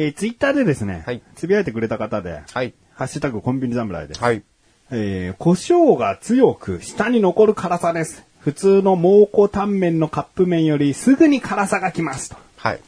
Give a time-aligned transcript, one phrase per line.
[0.00, 2.72] えー、ツイッターでですね、はいつぶやいてくれた方で、はい。
[2.94, 4.20] ハッシュタグコンビニ侍です。
[4.22, 4.44] はい。
[4.92, 8.24] えー、胡椒が強く舌に残る辛さです。
[8.38, 12.36] 普通の蒙古タンメンのカップ麺よりすぐに辛さがきますと。
[12.58, 12.80] はい。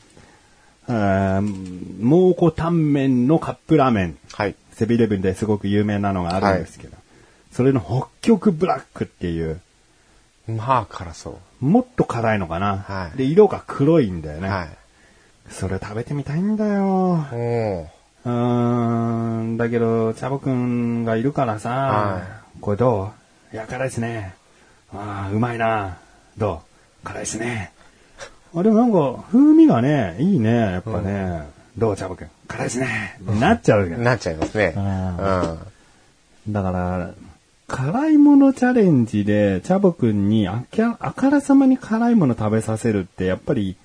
[0.86, 4.18] 蒙古タンメンのカップラーメン。
[4.32, 4.54] はい。
[4.74, 6.96] セブンイレブンですごく有名なのがあるんですけど、
[7.50, 9.60] それの北極ブラックっていう、
[10.46, 12.78] まあ、辛そもっと辛いのかな。
[12.78, 14.42] はいで、色が黒いんだよう。
[14.42, 14.48] ね。
[14.48, 14.68] はい。
[15.50, 17.26] それ食べてみたいんだよ。
[18.24, 22.22] うーん、だけど、チャボくんがいるからさ、は
[22.60, 23.12] これど
[23.52, 23.54] う？
[23.54, 24.34] いや、辛いですね。
[24.92, 25.98] ああ、うまいな。
[26.38, 26.62] ど
[27.02, 27.06] う？
[27.06, 27.72] 辛いですね。
[28.54, 31.48] あ、でもなんか、風味がね、いいね、やっぱね。
[31.78, 32.28] どうチャボくん？
[32.46, 33.18] 辛いですね。
[33.40, 34.02] なっちゃうじゃん。
[34.02, 34.74] なっちゃいますね。
[34.76, 34.86] ううん
[36.50, 36.52] ん。
[36.52, 37.10] だから、
[37.68, 43.76] 辛いものチャレンジで、チャボくんにあきゃあからさまに辛いもの食べさせるって、やっぱり、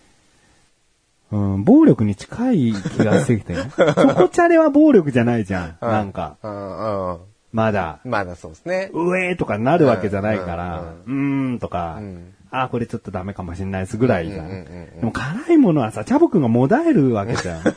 [1.36, 3.64] うん、暴力に近い気がしてきてね。
[3.76, 5.78] チョコチャレは暴力じゃないじゃん。
[5.82, 7.12] なんか、うん。
[7.12, 7.18] うん。
[7.52, 8.90] まだ、まだそうですね。
[8.94, 14.46] うえーとかなるわけじゃないから、うーんとか、んあーこれちょっとダメかもしれないですぐらいじゃん。
[14.46, 17.64] うんうんうんうんでも辛いものはさ、チャボくんがもだえるわけじゃん。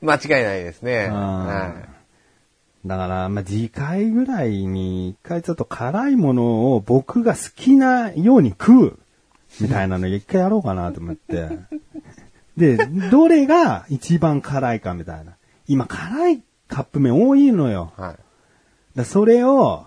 [0.00, 1.10] 間違いないですね。
[2.86, 8.98] だから、まあ、次回ぐらいに一回ちょっと辛いものを僕が好きなように食う
[9.60, 11.48] みたいなの一回やろうかなと思って。
[12.56, 12.76] で、
[13.10, 15.32] どれが一番辛いかみたいな。
[15.66, 17.92] 今辛いカップ麺多いのよ。
[17.98, 18.00] い。
[18.00, 18.16] はい。
[18.96, 19.84] だそれを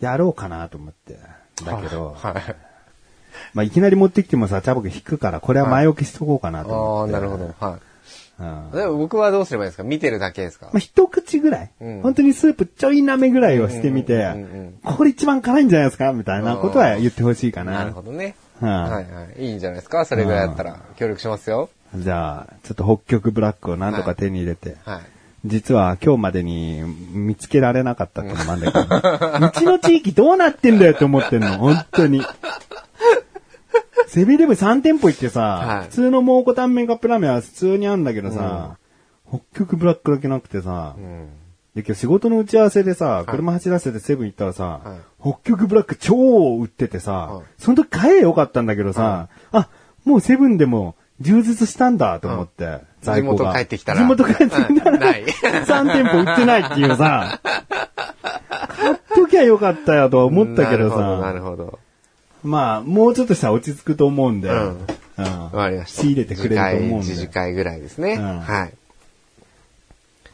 [0.00, 1.18] やろうかなと思って。
[1.64, 2.34] だけど、 はい。
[3.54, 7.12] まあ、いきなり持ってきてもさ、チャボくん引くから、これは前置きしとこうかなとああ、思って。
[7.12, 7.54] なるほど。
[7.60, 7.80] はい。
[8.38, 8.46] うん。
[8.46, 9.82] までも僕はどうすればいいですか？
[9.84, 10.70] 見てるだけですか？
[10.74, 14.34] あ、一口ぐらい、うん本当にスープちょいなめぐらいをしてみて、
[14.84, 16.12] これ一番辛いんじゃないですか？
[16.12, 17.72] みたいなことは言ってほしいかな。
[17.72, 18.34] なるほどね。
[18.62, 19.46] うんはいはい。
[19.46, 20.04] いいんじゃないですか？
[20.04, 21.68] それぐらいだったら協力しますよ。
[21.94, 25.00] じゃあ、ちょっと北極ブラックを何とか手に入れて、はい。
[25.44, 28.78] 実は今日までに見つけられなかったってのもあるんだけ
[29.40, 32.22] ど、 うちの地域どうなってんだよって思ってんの、本当に。
[34.08, 38.76] セブンイレブン3店舗行ってさ、はい普通の蒙古タンメンカップラーメンは普通にあるんだけどさ、
[39.28, 41.28] 北極ブラックだけなくてさ、うん。
[41.76, 44.98] で、今日仕事の打ち合わせでさ、車走らせてセブン行ったらさ、はい。
[45.20, 47.44] 北極ブラック超売っててさ、はい。
[47.58, 49.68] その時買えよかったんだけどさ、あ、
[50.06, 53.36] もうセブンでも充実したんだと思って、在庫が。
[53.36, 54.00] 地元帰ってきたら。
[54.00, 55.24] 地元帰ってきたら、うんない。
[55.26, 61.78] 3店舗売ってないっていうさ、買っときゃよかったよとは思ったけどさ、なるほど。
[62.42, 64.86] まあ、もうちょっとしたら落ち着くと思うんで、うん。
[65.18, 65.42] うん。
[65.42, 66.00] わかりました。
[66.00, 67.04] 仕入れてくれると思うんで。
[67.04, 68.14] 次回、次回ぐらいですね。
[68.14, 68.40] うん。
[68.40, 68.72] はい。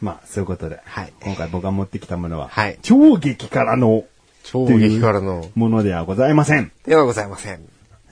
[0.02, 4.04] まあ、そういうことで、はい今回僕が持ってきたものは、はい超激辛の
[4.42, 6.72] 超激辛のものではございません。
[6.84, 7.60] ではございません。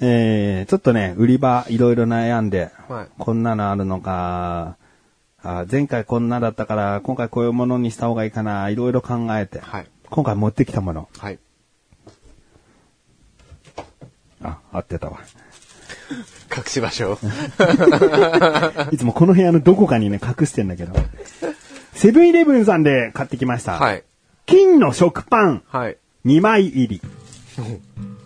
[0.00, 4.76] えー、ちょっとね、売り場いろいろ悩んで、はいこんなのあるのか、
[5.42, 11.08] あ前回こんなだったから、今回こういうものにした方がいいかな、いろいろ考えて、はい今回持ってきたもの。
[11.18, 11.38] はい。
[14.42, 15.20] あ、合ってたわ。
[16.56, 17.18] 隠し場所。
[18.90, 20.92] いつもこの部屋のどこかにね、隠してんだけど。
[22.00, 23.72] セブンイレブンさんで買ってきました。
[23.72, 24.04] はい。
[24.46, 25.98] 金の食パンはい。
[26.24, 27.02] 2枚入り。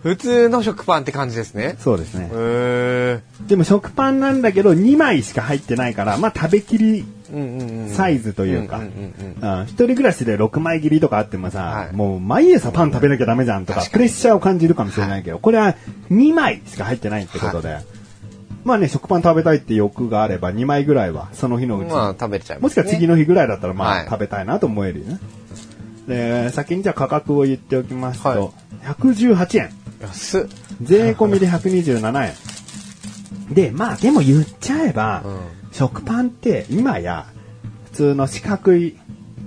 [0.04, 1.74] 普通の食パンって感じですね。
[1.80, 2.30] そうですね。
[2.32, 7.04] へでも食パンなんだけど2枚しか入ってないから、まあ食べきり。
[7.88, 8.80] サイズというか、
[9.64, 15.74] 一人暮らしで6枚切りとかあってもさ、はいもう毎朝パン食べなきゃダメじゃんとか、プレッシャーを感じるかもしれないけど、これは
[16.12, 17.78] 2枚しか入ってないってことで、
[18.64, 22.82] まあね、食パン食べたいって欲があれば2枚ぐらいはその日のうちに、まあ食べれちゃいます、ね。
[22.82, 25.18] もしくは次の日ぐらいだったらまあ、はい食べたいなと思えるよね。
[26.08, 28.50] で、先にじゃあ価格を言っておきますと、はい
[28.86, 29.70] 118円。
[30.02, 30.46] 安っ。
[30.82, 33.54] 税込みで127円。
[33.54, 37.26] で、まあでも言っちゃえば、うん食パンって今や
[37.86, 38.96] 普通の四角い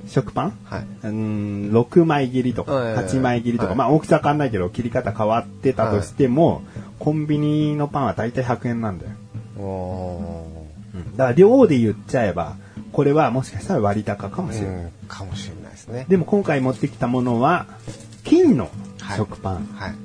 [0.07, 0.87] 食パン、はい。
[1.03, 6.63] うん、6枚切りとかはいはいはい8枚切りとか、はいまあ大きさ変わんないけど切り方変わってたとしても、
[6.99, 9.11] コンビニのパンは大体100円なんだよ。
[9.59, 10.67] お
[11.15, 12.55] だから量で言っちゃえば、
[12.91, 14.85] これはもしかしたら割高かもしーれない。
[14.85, 14.91] うん。
[15.07, 16.05] かもしれないですね。
[16.09, 17.67] でも今回持ってきたものは、
[18.23, 18.69] 金の
[19.15, 19.65] 食パン。
[19.73, 19.95] はい。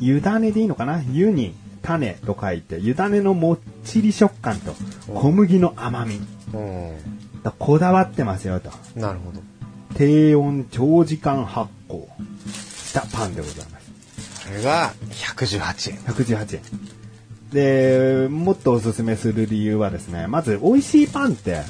[0.00, 1.02] 湯種でいいのかな？
[1.12, 4.74] 湯に種と書いて、湯種のもっちり食感と
[5.14, 6.20] 小麦の甘み。
[6.52, 7.42] うん。
[7.42, 8.70] だこだわってますよと。
[8.96, 9.40] なるほど。
[9.94, 12.04] 低温長時間発酵
[12.48, 13.77] したパンでございます。
[14.48, 15.98] それが118円。
[15.98, 16.62] 118円。
[17.52, 21.64] で、もっとおすすめする理由はですね、まず美味しいパンって、はい。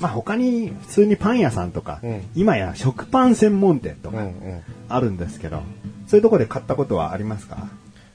[0.00, 4.62] まあ他に普通にパン屋さんとか、うん今や食パン専門店とかうんうん。
[4.88, 5.62] あるんですけど、
[6.06, 7.68] そういうところで買ったことはありますか？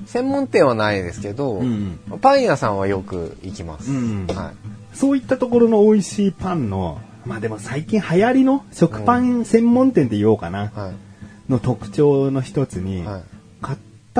[0.05, 3.89] 専門店はないですけど、うんパン屋さんはよく行きます。
[3.91, 4.53] うんは
[4.93, 10.79] そういったところの美味しいパンの、まあでも最近流行りの食パン専門店って言おうかな、い。
[10.79, 11.51] はい。
[11.51, 13.36] の特徴の一つに、はい買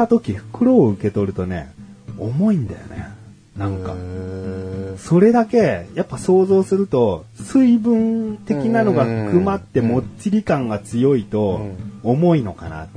[0.03, 1.71] った時袋を受け取るとね、
[2.19, 3.07] 重いんだよね。
[3.57, 3.95] なんか。
[3.97, 11.61] へそれだけ、やっぱ想像すると、水分的なのが含まってうんもっちり感が強いと
[12.03, 12.87] うん、重いのかな。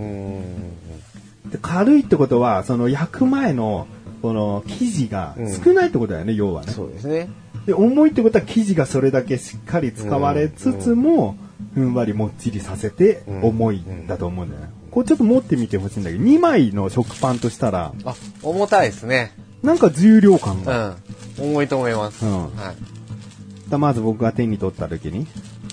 [1.50, 3.86] で軽いってことは、その焼く前の、
[4.20, 6.72] この生地が少ないってことだよね、要はね。
[6.72, 7.30] そうですね。
[7.64, 11.36] で、重いってことは生地がそれだけしっかり使われつつも、
[11.74, 14.79] ふんわりもっちりさせてうん重いんだと思うんだよね。
[14.90, 19.32] これちょっと持ってみてほしいんだけど、2枚の食パンとしたら、あ、重たいですね。
[19.62, 20.88] なんか重量感うが。
[20.88, 20.96] ん。
[21.38, 22.24] 重いと思います。
[22.24, 23.70] うんはい。
[23.70, 25.26] だまず僕が手に取った時に、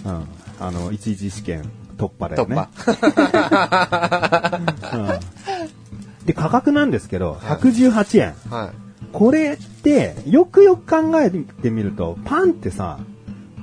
[0.05, 0.27] うん、
[0.59, 2.55] あの、一次試験突破だよ突ね。
[2.73, 4.61] 破。
[4.93, 8.35] うん、で、価格なんですけど、118円。
[8.49, 8.69] はい。
[9.11, 12.99] これって、よくよく考えてみると、パンってさ、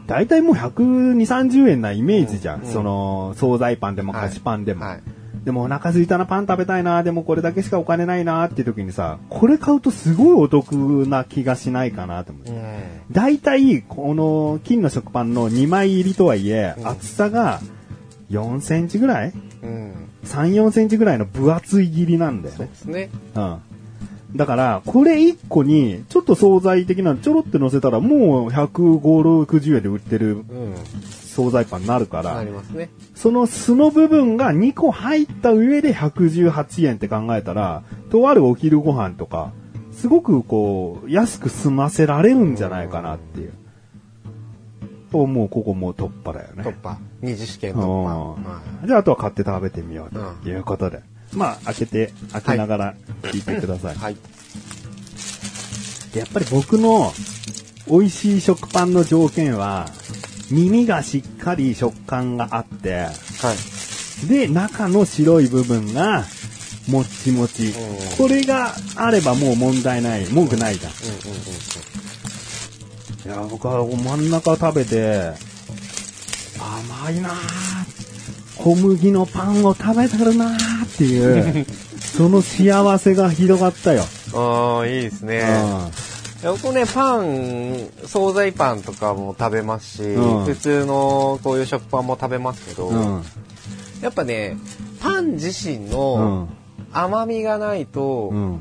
[0.06, 2.62] 大体もう120、30円なイメージじゃん。
[2.62, 4.84] うんその、惣菜パンでもはい菓子パンでも。
[4.84, 5.02] はい。
[5.44, 10.72] でもお腹空いたな、パン食べたいな、でもこれだけしかお金ないなっていう時にさ、これ買うとすごいお得
[11.06, 12.50] な気がしないかなと思って。
[12.50, 12.58] うん。
[13.12, 17.60] 大体、この金の食パンの2枚入りとはいえ、うん厚さが
[18.30, 19.32] 4センチぐらい？
[19.62, 19.92] うん。
[20.24, 22.56] ?3、4センチぐらいの分厚い切りなんだよね。
[22.58, 23.10] そうですね。
[23.34, 23.58] うん。
[24.36, 30.74] だから、これ1個に、ちょっと惣菜的なのちょろって乗せたら、もう150、60円で売ってるうん。
[31.34, 32.90] 惣菜パンになるから、ね。
[33.14, 39.52] その素の部分が2個入った上で118円って考えたら、とあるお昼ご飯とか、
[39.92, 43.52] すごくこう、安く済ませられるんじゃないかなっていう。
[45.10, 46.64] ともうここもう突破だよね。
[46.64, 46.98] 突破。
[47.20, 48.36] 二次試験突破。
[48.84, 51.02] じゃああとは買って食べてみようということで。
[51.32, 53.94] まあ、開けて、開けながら聞いてください。
[53.94, 53.98] い。
[53.98, 54.16] はい。
[56.12, 57.12] でやっぱり僕の
[57.88, 59.88] 美味しい食パンの条件は、
[60.54, 63.10] 耳がしっかり食感があって、は
[64.24, 64.28] い。
[64.28, 66.24] で、中の白い部分が、
[66.88, 67.72] もっちもちうん。
[68.16, 70.26] これがあればもう問題ない。
[70.26, 70.92] 文句ないじゃん。
[70.92, 72.04] うんうんうん
[73.24, 75.32] いや、僕は真ん中食べて、
[76.58, 81.66] 甘いなぁ小麦のパンを食べてるなぁっていう、
[82.16, 84.04] その幸せが広がったよ。
[84.34, 85.36] ああ、いいですね。
[85.36, 85.90] いや
[86.44, 93.24] 僕ね、パン、惣菜パンとかも食べますし、うん普通のこういう食パンも食べますけど、うん。
[94.00, 94.56] やっぱね、
[95.00, 96.48] パン自身うのん。
[96.92, 98.60] 甘みがないと、うん。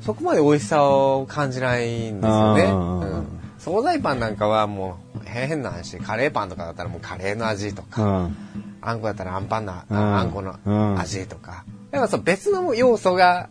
[0.00, 2.62] そこまで美味しさを感じないんですよね。
[2.64, 3.26] うんうん
[3.62, 8.36] 惣菜パンなんかはもう変な話、カレーパンとかだったらもうカレーの味とうか、ん。
[8.80, 13.48] あんこだったらあんパンの、あうんこのうん味とか、やっぱそう別の要素が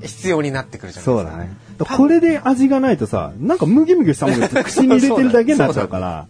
[0.00, 1.32] 必要になってくるじゃないですか。
[1.32, 1.56] そうだね。
[1.96, 6.26] これで味がないとさ、なんかムギムギしたものが口に入れてるだけになっちゃうから、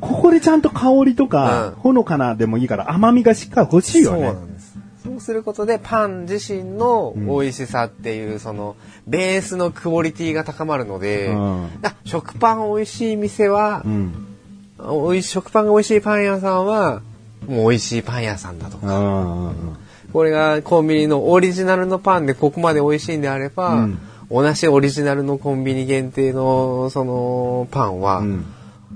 [0.00, 4.40] ここでちゃんと香りとか、うんほのかなでもいいから甘みがしっかり欲しいよねそうな。
[4.40, 4.78] んです。
[5.04, 15.22] そうすることでパン自身の美味しさっていう、そのベースのクオリティが高まるので、うんあ食パン美味しい店はう、ん。
[15.22, 17.02] 食パンが美味しいパン屋さんは、
[17.46, 19.48] もう美味しいパン屋さんだとうか、ん。
[19.48, 19.76] うん
[20.14, 23.98] これがコンビニのオリジナルのパンでここまで美味しいんであれば、うん
[24.30, 28.44] 同じオリジナルのコンビニ限定のそのパンは、うん。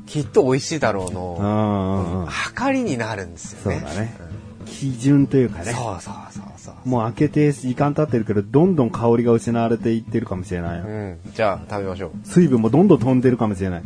[0.07, 2.21] きっと美味しいだろううの、ん。
[2.21, 2.27] うん。
[2.27, 3.81] 測りになるんですよね。
[3.81, 4.17] そうだね。
[4.65, 5.73] 基準というかね。
[5.73, 6.89] そうそうそうそう。
[6.89, 10.85] もう開けて時間経ってるけど、どんどん香りが失われていってるかもしれないよ。
[10.87, 11.19] うん。
[11.35, 12.11] じゃあ、食べましょう。
[12.25, 13.83] 水分もどんどん飛んでるかもしれない。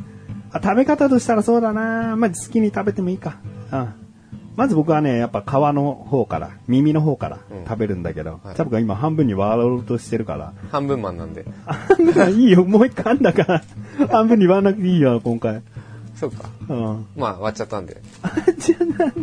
[0.52, 3.36] あ食べ方としたらそうだなまあ、好きに食べてもいいか。
[3.72, 4.01] うん。
[4.56, 5.44] まず僕はね、やっぱ皮
[5.75, 11.47] の方から、耳の方からうん食べるんだけど、はいチャブが今半分に割ろうとしてるから、半分マンなんで。
[11.64, 13.62] 半分はいいよ、もう一回あんだから、
[14.09, 15.62] 半分に割らなくていいよ、今回。
[16.14, 16.50] そうか。
[16.68, 17.06] うん。
[17.16, 18.02] まあ、割っちゃったんで。
[18.59, 19.14] じゃあなん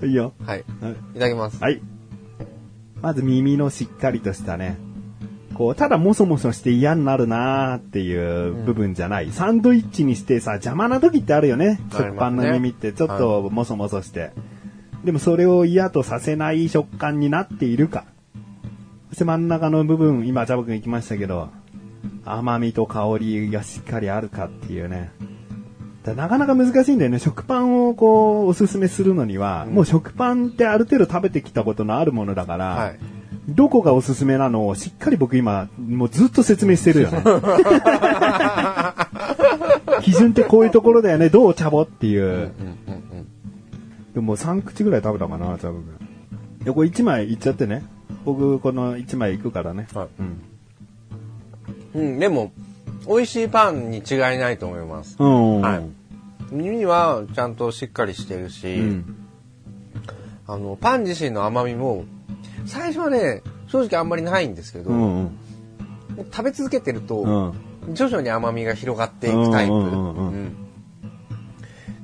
[0.00, 0.06] で。
[0.06, 0.32] いいよ。
[0.44, 0.64] はい。
[0.80, 1.62] はいいただきます。
[1.62, 1.80] はい。
[3.00, 4.78] まず耳のしっかりとしたね、
[5.54, 9.30] こう、ただもそもそして嫌になるなーっていう部分じゃない。
[9.30, 11.80] サンドイッチにしてさ、邪魔な時ってあるよね。
[11.90, 14.32] 食パンの耳ってちょっともそもそして。
[15.04, 18.04] でもそれを嫌とさせない食感になっているか。
[19.10, 21.50] そして真ん中の部分、今、ジャブ君行きましたけど、
[22.24, 25.12] 甘みと香りがしっかりあるかっていうね。
[26.04, 27.18] だなかなか難しいんだよね。
[27.18, 32.98] 食パンをこう、おすすめするのには、もう食パンってある程度食べてきたことのあるものだから、はい。
[33.48, 37.22] どこがおすすめなのをしっかり僕今、もうずっと説明してるよね。
[40.02, 41.28] 基準ってこういうところだよね。
[41.28, 42.24] どうチャボっていう。
[42.24, 42.54] うんうんうん。
[44.14, 46.64] でも3口ぐらい食べたかな、チャボ君。
[46.64, 47.84] で、これ1枚いっちゃってね。
[48.24, 49.86] 僕、この1枚いくからね。
[49.94, 50.08] はい
[51.96, 52.02] うん。
[52.02, 52.52] うん、でも、
[53.06, 55.16] 美味しいパンに違いないと思います。
[55.18, 55.60] うん。
[55.60, 56.04] はい
[56.50, 59.16] 耳はちゃんとしっかりしてるし、うん。
[60.46, 62.04] あの、パン自身の甘みも、
[62.66, 64.98] 最初はね、正直あんまりないんですけど、うん。
[64.98, 65.30] も
[66.18, 67.52] う食べ続けてると、
[67.86, 67.94] うん。
[67.94, 70.64] 徐々に甘みが広がっていくタイプ。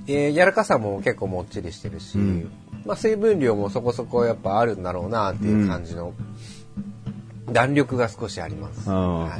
[0.07, 2.50] で柔らかさも結構もっちりしてるし、うん
[2.85, 6.14] まあ、水分量もそこそこやっぱあるんだろうなっていう感じの、
[7.52, 8.90] 弾力が少しあります。
[8.90, 9.37] うんは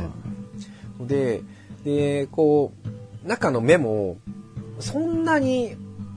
[1.01, 1.43] い、で、
[1.85, 2.73] で、こ
[3.25, 4.19] う、中の目も、
[4.79, 5.77] そんなに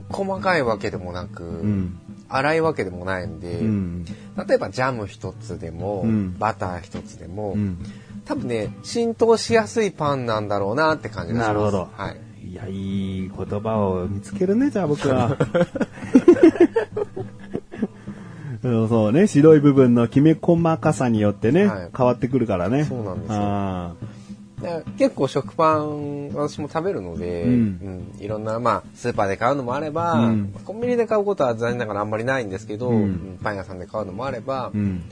[0.09, 1.99] 細かいわけでもなく、うん。
[2.33, 4.05] 粗いわけでもないんで、うん。
[4.47, 7.77] 例えばジャム一つでも、うんバター一つでも、うん。
[8.25, 11.47] 多分ね、浸透しやすいパンなんだろうなって感じがします。
[11.47, 12.17] なるほどはい。
[12.49, 15.37] いや、いい言葉を見つけるね、じゃあ僕は。
[18.63, 22.85] そうね、白い部分のきめ細かさによってね、はい変わってくるからね。
[22.85, 23.95] そうなんですよ
[24.97, 28.11] 結構食パン私も食べるので、うん。
[28.17, 28.23] うん。
[28.23, 30.53] いろんな、まあ、スーパーで買うのもあれば、うん。
[30.65, 33.03] コンビニで買うことは残念ながらあんまりないんですけど、うん。
[33.03, 33.39] うん。
[33.43, 35.03] パン屋さんで買うのもあれば、ーうん。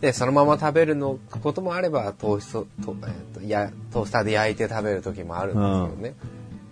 [0.00, 5.64] でそのまま食べるのこともあればトーストと、えっとやトースターで焼いて食べる時もあるんです
[5.96, 6.14] けどね。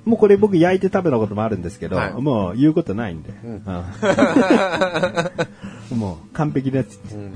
[0.05, 2.13] もうこれ僕焼いて食べたこともあるんですけど、はい。
[2.13, 3.33] もう言うことないんで。
[3.33, 3.37] ん。
[3.43, 3.65] うん。
[5.99, 7.01] もう完璧です。
[7.13, 7.33] うん。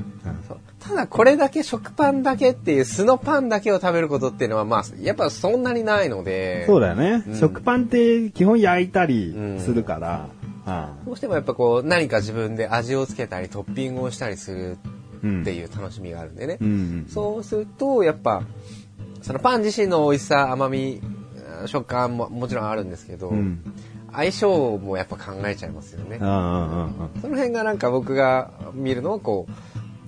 [0.46, 10.28] そうただこれだけ食パンだけっていう素のパンだけを食べることっていうのはまあやっぱそんなにないのでそうだよね、うん食パンって基本焼いたりするから。
[10.66, 14.78] あどうしてもやっぱこう何か自分で味をつけたりトッピングをしたりする
[15.22, 17.06] うんっていう楽しみがあるんでね、うん。
[17.08, 18.42] そうするとやっぱ
[19.22, 21.00] そのパン自身の美味しさ甘み
[21.64, 23.60] 食感ももちろんあるんですけど、うん。
[24.12, 29.52] 相性もやっぱ考えちゃいますよね、うんうんうんうんその辺がなんか僕が見るのはこう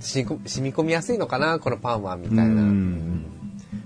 [0.00, 3.24] 染み込染みやすいのかなこのパンはみたいな、うん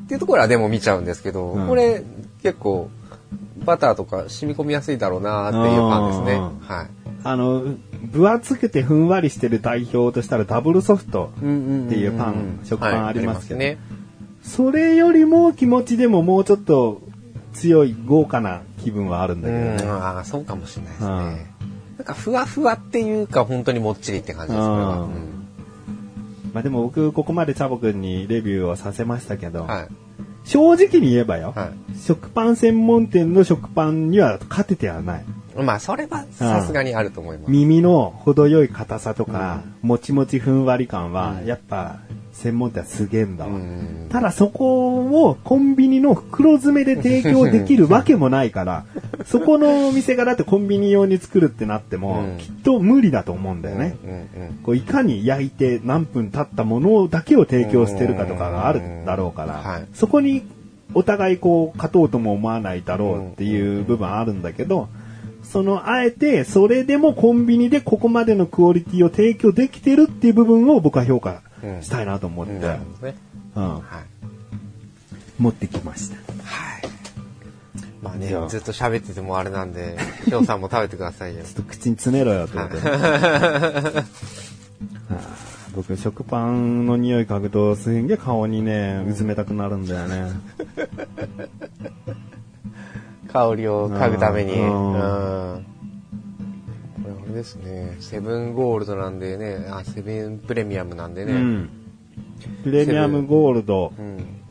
[0.05, 1.69] っていうところはでも見ちゃうんですけど、うん。
[1.69, 2.03] これ
[2.43, 2.91] 結構
[3.65, 6.33] バターとか染み込みやすいだろうなっていうパンですね。
[6.35, 6.89] うんはい。
[7.27, 7.65] あの、
[8.13, 11.33] 分厚くてふんわりしてる代表としたらダブルソフト。
[11.39, 13.61] っていうパン食パンありますけど。
[13.61, 13.79] ね。
[14.43, 17.01] それよりも気持ちでももうちょっと
[17.55, 19.91] 強い豪華な気分はあるんだうん、けどね。
[19.91, 21.35] ああ、そうかもしれないですうん。
[21.35, 21.47] ね。
[21.97, 25.01] なんかふわふわっていうか本当にもっちりって感じですこれは。
[25.01, 25.44] うん
[26.55, 29.89] まあでも僕ここまでチャボくんにレビューをさせましたけど、うんはい。
[30.45, 35.25] 正直に言えばよ、は食パン専門店の食パンには勝ててはない。
[35.59, 35.63] い。
[35.63, 37.51] まあ、それはさすがにあると思います。
[37.51, 41.99] 耳の程よい硬さとか、もちもちふんわり感は、うんやっぱ
[42.33, 43.51] 専門店はすげえんだわ。
[43.51, 48.85] うんただそこをコンビニの袋詰めで提供できるわけもないから、
[49.25, 53.97] そこのお店がだってコンビニ用に作るってなっても、うんきっと無理だと思うんだよね。
[54.05, 60.43] うんうんこういかに焼いて何分経ったものだけを提供してるかとかがあるだろうから、はいそこに
[60.95, 64.89] お互いこう勝とうとも思わないだろうっていう部分あるんだけど、
[65.43, 71.43] そのあえてそれでもコンビニでここまでのクオリティを提供できてるっていう部分を僕は評価
[71.81, 72.61] したいなと思って、うん。
[72.61, 75.43] うんはい。
[75.43, 76.17] 持ってきました。
[76.17, 76.21] は
[76.79, 77.04] い。
[78.05, 79.97] まあねずっと喋っててもあれなんで、
[80.29, 81.43] 翔さんも食べてくださいよ。
[81.43, 82.91] ちょっと口に詰めろよってことで。
[82.91, 84.05] は
[85.11, 85.45] あ
[85.75, 90.31] 僕、食パンの匂い嗅ぐと、すんげえ顔にね、うずめたくなるんだよね。
[93.33, 94.53] 香りを嗅ぐために。
[94.53, 95.65] ううんん。
[97.03, 97.97] これあれですね。
[98.01, 101.33] セブンゴールドなんでね、あ、セブンプレミアムなんでね。
[101.33, 101.71] うん。
[102.63, 104.44] プレミアムゴールドうん。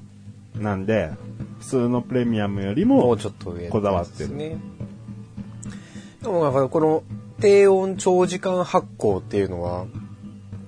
[0.55, 1.11] なんで、
[1.59, 4.37] 普通のプレミアムよりももうちょっと上こだわってる。
[4.37, 7.03] でもなんかこの
[7.39, 9.85] 低温長時間発酵っていうのは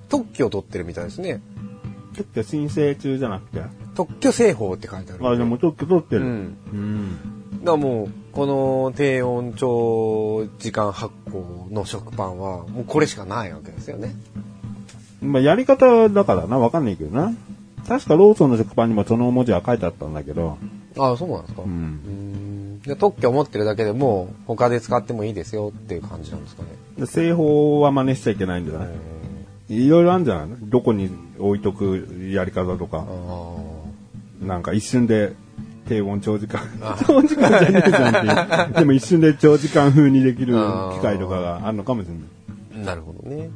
[0.08, 1.40] 特許を取ってるみたいですね。
[2.14, 3.62] ちょっと申請中じゃなくて。
[3.94, 5.28] 特許製法って書いてあるんで。
[5.28, 6.22] あ、でも特許取ってる。
[6.22, 6.56] うん。
[6.72, 7.60] うん。
[7.60, 14.14] だからもうこの低温長時間発酵の食パンはもうこれしかないわけですよね。
[15.22, 17.32] まあ、やり方だからな、わかんないけどな。
[17.86, 20.58] 確かローソンの食パンにもその文字は書いてあったんだけど。
[20.98, 21.62] ああ、そうなんですか。
[21.62, 21.64] う。
[21.64, 21.72] うん
[22.78, 22.80] ん。
[22.80, 26.68] で特許を持ってるだけでも他で使ってもいいですよっていう感じなんですかね。
[26.98, 28.88] で製法は真似しちゃいけないんじゃない
[29.68, 30.48] いろいろあるんじゃない？
[30.48, 33.04] のどこに置いとくやり方とかあ。
[34.42, 34.46] あ。
[34.46, 35.32] なんか一瞬で
[35.88, 36.60] 低温長時間。
[37.06, 38.26] 長時間じゃねえじゃんって
[38.70, 38.74] いう。
[38.80, 40.54] でも一瞬で長時間風にできる
[40.94, 42.12] 機械とかがあるのかもしれ
[42.78, 42.86] ない。
[42.86, 43.48] なるほどね。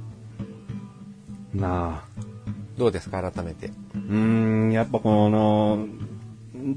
[1.55, 2.10] なあ。
[2.81, 3.67] どうですか、改めて？
[3.67, 4.15] うー
[4.69, 5.87] ん、やっぱこの、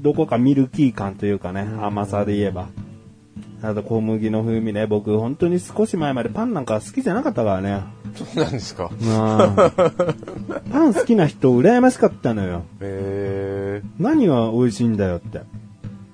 [0.02, 2.68] どこかミルキー感というかね、甘さで言えば。
[3.62, 7.84] あと小麦の風味ね、僕本当に少し前までパンなんか好きじゃなかったからね。
[8.14, 8.90] そうなんですか。
[10.70, 12.64] パン好きな人羨ましかったのよ。
[12.82, 13.82] へえ。
[13.98, 15.40] 何が美味しいんだよって。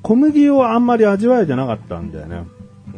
[0.03, 2.45] 小麦をあんまり味わえてなかったんだよね。
[2.87, 2.97] う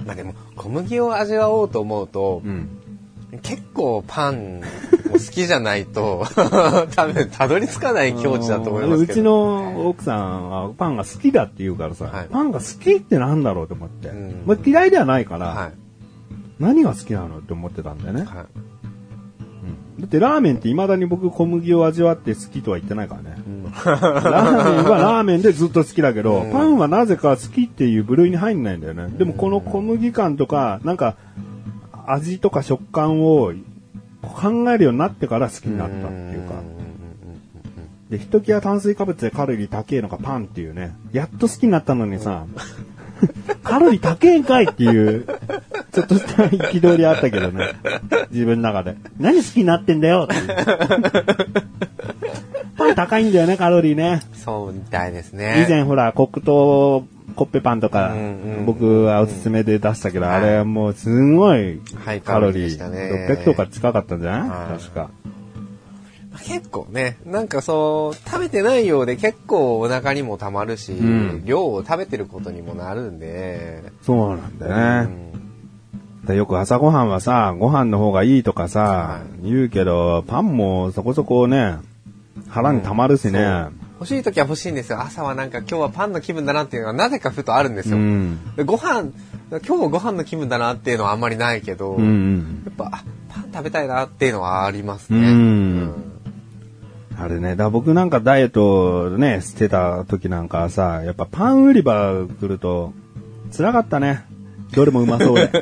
[0.00, 0.06] ーん。
[0.06, 2.68] まあでも、小麦を味わおうと思うと、うん。
[3.42, 4.62] 結構パンも
[5.12, 6.24] 好きじゃないと、
[6.96, 9.12] 多分たどり着かない境地だと思いますけど。
[9.12, 14.08] うちの奥さんはパンが好きだって言うからさ、はいパンが好きってなんだろうと思って。
[14.08, 15.72] うんまあ、嫌いではないから、はい。
[16.58, 18.22] 何が好きなのって思ってたんだよね。
[18.22, 18.28] はい。
[20.00, 23.36] だってラーメンって未だに僕小麦を味わって好きとは言ってないからね。
[23.46, 29.08] うんラーメンは ラーメンでずっと好きだけど、うんパンはなぜか好きっていう部類に入んないんだよね。
[29.18, 31.16] でもこの小麦感とか、なんか
[32.12, 33.52] 味とか食感を
[34.22, 36.54] 考えるようになってから好きになったっていうか。
[38.10, 40.96] で、ひときわ炭水化物でカロリー高えのがパンっていうね。
[41.12, 42.46] やっと好きになったのにさ、
[43.62, 45.26] カロリー高えんかいっていう、
[45.92, 47.74] ちょっとした憤りあったけどね。
[48.30, 48.96] 自分の中で。
[49.18, 50.48] 何好きになってんだよっていう。
[52.78, 54.22] パン高いんだよね、カロリーね。
[54.32, 55.66] そうみたいですね。
[55.66, 57.04] 以前ほら、黒糖
[57.38, 60.36] コッペパンとかうんうんうん、僕はおすすめで出したけど、はい。
[60.36, 62.62] あれもうすんごいカロリーカロリー。
[62.64, 64.48] でしたね600とか近かったんじゃない？
[64.48, 64.78] はい。
[64.80, 65.10] 確か。
[66.44, 71.42] 結構ね、なんかそう、食べてないようで結構お腹にもたまるし、うん。
[71.44, 75.10] 量を食べてることにもなるんで、そうなんだね。
[75.12, 76.26] ん。
[76.26, 81.76] でよく朝ごはんはさ、ご飯の方がいいとかさは、言うけど、パンもそこそこね、
[82.48, 83.66] 腹に溜まるしね。
[83.98, 85.00] 欲しい時は欲しいんですよ。
[85.00, 87.96] 朝はなんか今日はパンの気分だなっていうのがなぜかふとあるんですよ。
[87.96, 88.54] うん。
[88.54, 89.10] でご飯、
[89.50, 92.62] 今日もご飯の気分だなっていうのはあんまりないけど、うんうん。
[92.64, 95.32] やっぱあパン食べたいなっていうのはありますうね。
[95.32, 95.94] ん
[97.18, 102.92] あれね、だ僕なんかダイエットね、してた時なんかはさ、やっぱパン売り場来ると、
[103.56, 104.24] 辛かったね。
[104.72, 105.50] どれもうまそうで。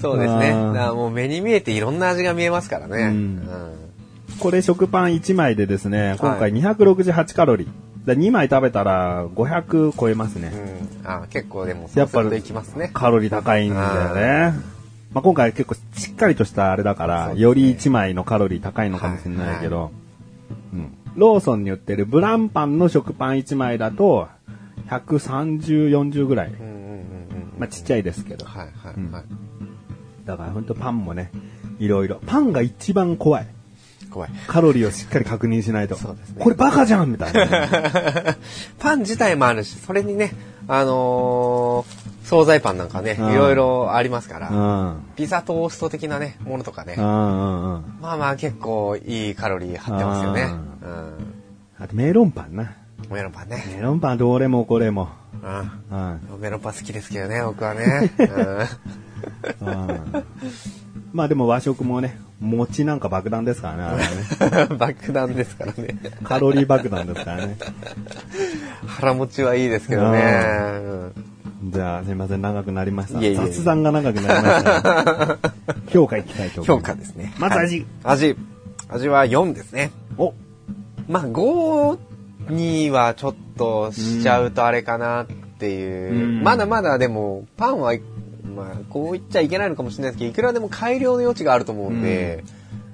[0.00, 0.50] そうですね。
[0.74, 2.96] だもう目に見えていろんな味が見えますからね。
[2.96, 3.89] うんうん
[4.40, 7.68] これ食パン1枚でですね、今回268カロリー。
[8.06, 10.52] だ2枚食べたら500超えますね。
[11.02, 12.90] うんあ結構でもやっぱするといきますね。
[12.92, 14.54] カロリー高いんだよね。
[15.12, 19.90] まあ、今回結構しっかりとしたあれだから、ねより1枚のカロリー高いのかもしれないけど、
[20.72, 24.28] うん、ローソンに売ってるブランパンの食パン1枚だと、
[24.88, 26.48] 130、40ぐらい。
[26.48, 28.46] うんうんうんうんまあ、ちっちゃいですけど。
[28.46, 29.24] はいはいうんはい。
[30.24, 31.30] だから本当パンもね、
[31.78, 32.20] いろいろ。
[32.26, 33.46] パンが一番怖い。
[34.10, 34.30] 怖い。
[34.46, 35.96] カロリーをしっかり確認しないと。
[35.96, 38.36] そうですねこれバカじゃんみたいな。
[38.78, 40.32] パン自体もあるし、それにね、
[40.68, 45.02] あのー惣菜パンなんかね、いうんろいろありますかうら、ん。
[45.16, 47.84] ピザトースト的なね、ものとかねう、んうんうん。
[48.00, 50.48] まあまあ結構いいカロリー張ってますよね。
[51.80, 52.72] あとメロンパンな。
[53.10, 53.16] うん。
[53.16, 53.64] メロンパンね。
[53.74, 55.08] メロンパンどれもこれも。
[55.42, 56.36] ううん。
[56.36, 56.40] ん。
[56.40, 58.12] メロンパン好きですけどね、僕はね。
[59.60, 60.24] うんうん
[61.12, 64.74] まあでも和食もね、餅なんか爆弾ですからね、あれはね。
[64.78, 65.96] 爆弾ですからね。
[66.22, 67.56] カロリー爆弾ですからね。
[68.86, 70.20] 腹持ちはいいですけどね。
[70.82, 71.12] うん
[71.62, 73.20] じゃあ、すいません、長くなりました。
[73.20, 75.36] いえいえ雑談が長くなりました、ね。
[75.92, 76.86] 評価いきたいと思い評ます。
[76.86, 77.34] 価ですね。
[77.38, 77.86] まず味。
[78.02, 78.36] はい味。
[78.88, 79.90] 味は4ですね。
[80.16, 80.32] お、
[81.06, 81.98] まあ5
[82.48, 85.26] にはちょっとしちゃうとあれかなっ
[85.58, 86.14] ていう。
[86.14, 87.92] うんまだまだでも、パンは、
[88.54, 92.44] まあ、こう言っちゃいけないのかもしれないですけど、いくらでも改良の余地があると思うんで、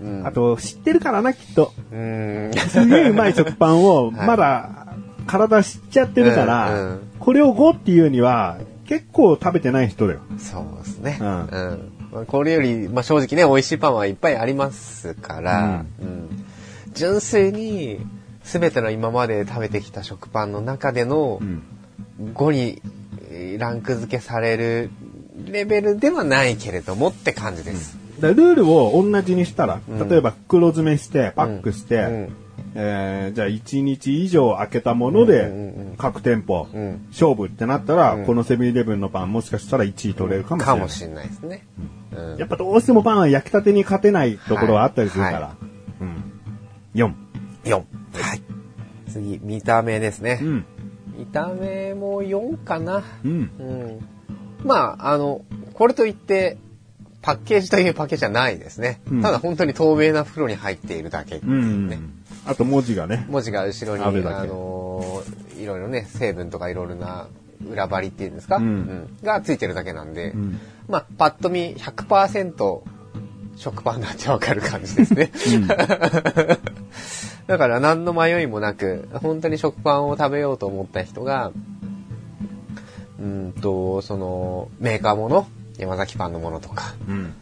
[0.00, 1.72] うんあ、と、知ってるからな、きっと。
[1.90, 2.50] うん。
[2.68, 4.94] すげえうまい食パンを、 はいまだ、
[5.26, 10.20] 体知っちゃってるから、うんうんこれを5っていうには、結構食べてない人だよ。
[10.38, 11.18] そうですね。
[11.20, 11.38] ううんん。
[12.12, 16.46] まあこれより、まあ正直ね、美味しいパンはいっぱいありますから、うん
[16.92, 17.98] 純粋に、
[18.44, 21.62] すべての今まで食べてきた食パンの中でのうん。
[22.34, 22.82] 5に
[23.30, 24.90] えーランク付けされる
[25.44, 27.98] レベルではないけれどもって感じです。
[28.20, 32.32] だからルールを同じにしたら、うん例えば袋詰めして、パックして、うん
[32.74, 40.78] えーじゃあ1日以上開けたもので、うんうんうん各店舗、うん勝負ってなったら、うんこのセブンイレブンのパンもしかしたら1位取れるかもしれない。
[40.78, 41.66] かもしれないですね。
[42.16, 45.40] うんやっぱどうしてもパンは焼きたてに勝てないところはあったりするから。
[45.40, 45.56] は
[46.00, 46.22] うん。
[46.94, 47.12] 4。
[47.64, 47.74] 4。
[47.74, 48.42] はい。
[49.10, 50.38] 次、見た目ですね。
[50.42, 50.64] うん。
[51.18, 53.02] 見た目も4かな。
[53.24, 53.50] うん。
[53.58, 54.08] うん。
[54.66, 55.42] まあ、あの、
[55.74, 56.58] これといって、
[57.22, 59.00] パッケージというパッケージじゃないですね。
[59.10, 61.88] うんただ本当に透明な袋に入っているだけですうん。
[61.88, 61.98] ね。
[62.46, 63.26] あと文字がね。
[63.28, 64.12] 文字が後ろに、あ
[64.44, 67.26] のーいろいろね、成分とかいろいろな
[67.68, 72.80] 裏張りっていうんですか、うんがついてるだけなんで、んまあ、パッと見100%
[73.56, 75.32] 食パンだってわかる感じですね。
[77.46, 81.52] だから何の迷いもなく、本当に食パンを食べようと思った人が、
[83.20, 85.46] うんと、その、メーカーもの、
[85.78, 87.32] 山崎パンのものとか、うん。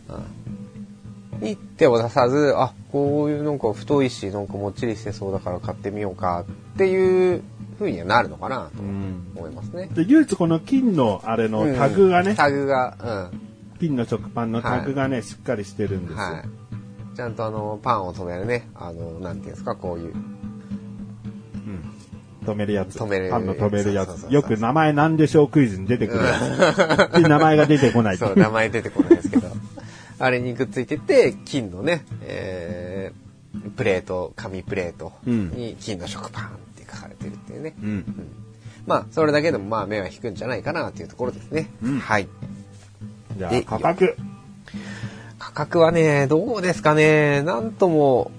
[1.41, 7.43] に手を出さず、あ、こういうなんか太いし、なんかもっちりしてそうだから買ってみようかっていう
[7.79, 9.27] 風にはなるのかなとうん。
[9.37, 9.89] 思いますね。
[9.93, 13.31] で、唯一この金のあれのタグがね、うんタグが、
[13.81, 16.07] 金の食パンのタグがね、しっかりしてるんうん。
[16.07, 16.19] ですよ。
[16.19, 17.17] はい。
[17.17, 20.15] ちゃんとあの、パンを止めるね、あの、なんていうんですか、こういう。
[22.45, 22.97] うん止めるやつ。
[22.97, 24.09] 止めるパンの止めるやつ。
[24.09, 26.39] そうそうそうそうよく名前なんでしょうクイズに出てくるや
[27.13, 27.17] つ。
[27.23, 28.17] で、名前が出てこない。
[28.17, 29.49] そう、名前出てこないですけど。
[30.19, 37.75] あれにくっついてて、金のね、えー、プレート、紙プレートに金の食パンって書かれてるっていうね。
[37.83, 38.05] うん。
[38.87, 41.71] まあ、それだけでもまあ目は引くんじゃないかなっていうところですね。
[41.83, 42.29] うんはい。
[43.37, 44.17] じゃあで、価格。
[45.39, 48.31] 価格はね、どうですかね、なんとも、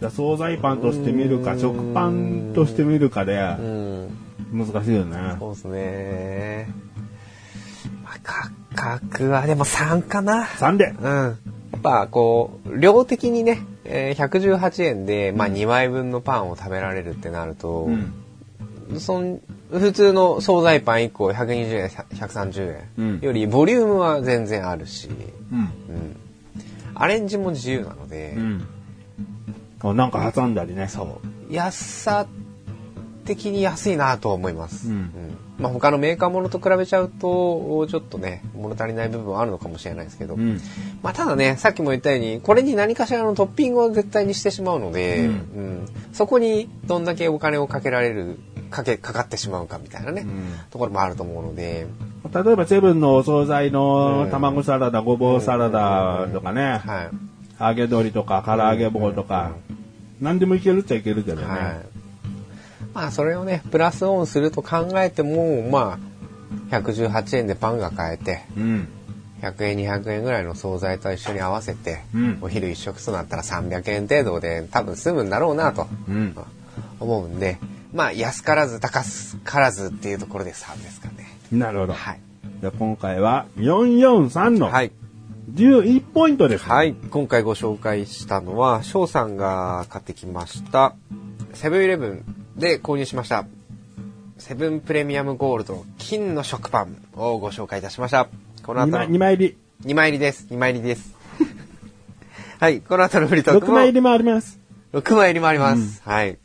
[0.00, 4.18] じゃあ惣菜パンとして見るか、うん食パンとして見るかでうん、
[4.52, 5.36] 難しいよね。
[5.38, 6.68] そうですね。
[8.02, 8.50] まあ、価
[8.98, 10.44] 格はでも3かな。
[10.44, 10.94] 3で。
[10.98, 11.38] うん。
[11.72, 17.86] やっぱこう、量的にね、えー118円で、まあ2枚分のパンを食べられるってなると、
[18.88, 19.00] うん。
[19.00, 25.10] そん普通の惣菜パン1個120円、130うん円よりボリュームは全然あるし、
[25.52, 25.58] うん。
[25.58, 26.16] うん。
[26.94, 28.66] アレンジも自由なので、うん。
[29.82, 30.88] あなんか挟んだりね。
[30.88, 31.52] そう。
[31.52, 32.26] 安さ
[33.24, 34.88] 的に安いなとは思います。
[34.88, 35.10] うん。
[35.58, 40.60] まあ他のメーカーものと比べちゃうと、ちょっとね、物足りない部分はあるのかもしれないですけど、うん。
[41.02, 45.28] まあただね、さっきも言ったように、これに何かしらのトッピングを絶対にしてしまうので、うん。
[45.28, 45.88] うん。
[46.12, 48.38] そこにどんだけお金をかけられる、
[48.70, 50.52] かけ、かかってしまうかみたいなね、うん。
[50.70, 51.86] ところもあると思うので、
[52.34, 57.10] 例えばセブンのお惣菜の卵サラダ、ごぼうサラダとかね、はい。
[57.60, 59.52] 揚げ鶏とか唐揚げ棒とか、
[60.20, 61.46] 何でもいけるっちゃいけるけどね。
[61.46, 61.60] はい。
[62.94, 65.98] まあそれをね、プラスオンすると考えても、ま
[66.70, 68.88] あ、118円でパンが買えて、うん。
[69.42, 76.36] 100円200円ぐらいの惣菜と一緒に合わせて、うんお昼一食となったら300円程度で多分済むんだろうなとうん。
[76.98, 77.58] 思うんで、
[77.94, 79.02] まあ安からず高
[79.44, 81.28] からずっていうところで3ですかね。
[81.52, 81.92] なるほど。
[81.94, 82.20] はい。
[82.60, 84.92] じゃあ今回は443のはい。
[85.54, 86.64] 11ポイントです。
[86.64, 86.94] はい。
[86.94, 90.94] 今回ご紹介したのは、翔さんが買ってきました、
[91.54, 92.24] セブンイレブン
[92.56, 93.46] で購入しました、
[94.38, 98.28] セブンプレミアムゴールド金の食パンをご紹介いたしました。
[98.62, 99.56] この2後枚の2枚入り。
[99.84, 100.46] 2枚入りです。
[100.50, 101.16] 2枚入りです。
[102.60, 102.80] はい。
[102.80, 103.74] この後のフリートーク6も。
[103.74, 104.60] 枚入りもあります。
[104.92, 106.00] 6枚入りもあります。
[106.04, 106.38] はい。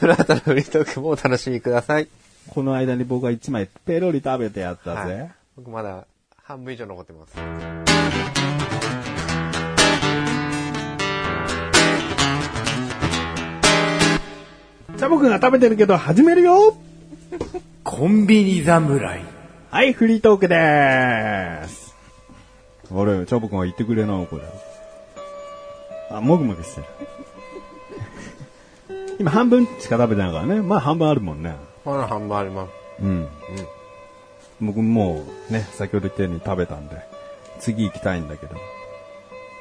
[0.00, 2.08] この後のフリートークもお楽しみください。
[2.48, 5.14] この間に僕は1枚ペロリ食べてやったぜ。
[5.14, 6.06] はい、僕まだ
[6.42, 7.75] 半分以上残ってます。
[14.96, 16.74] チャボくんが食べてるけど始めるよ
[17.84, 19.20] コンビニ侍。
[19.70, 21.94] はい、フリートークでーす。
[22.90, 24.42] あれ、チャボくんは言ってくれな、これ。
[26.10, 26.86] あ、もぐもぐしてる。
[29.20, 30.62] 今半分しか食べてないからね。
[30.62, 31.56] まあ半分あるもんね。
[31.84, 32.70] まだ半分あります。
[33.02, 33.28] うん。
[34.62, 36.96] 僕もうね、先ほど言ったように食べたんで、
[37.60, 38.56] 次行きたいんだけど、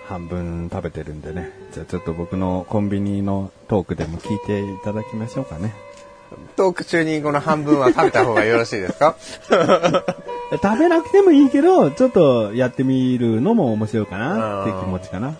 [0.07, 1.51] 半分食べてるんでね。
[1.73, 5.73] じゃあちょっと僕のコンビニのトークでも聞いていただきましょうかね。
[6.55, 9.15] トーク中にこの半分は食べた方がよろしいですか？
[10.61, 15.35] 食べなくてもいいけど、ちょっとやってみるのも面白いかなって気持ちかな。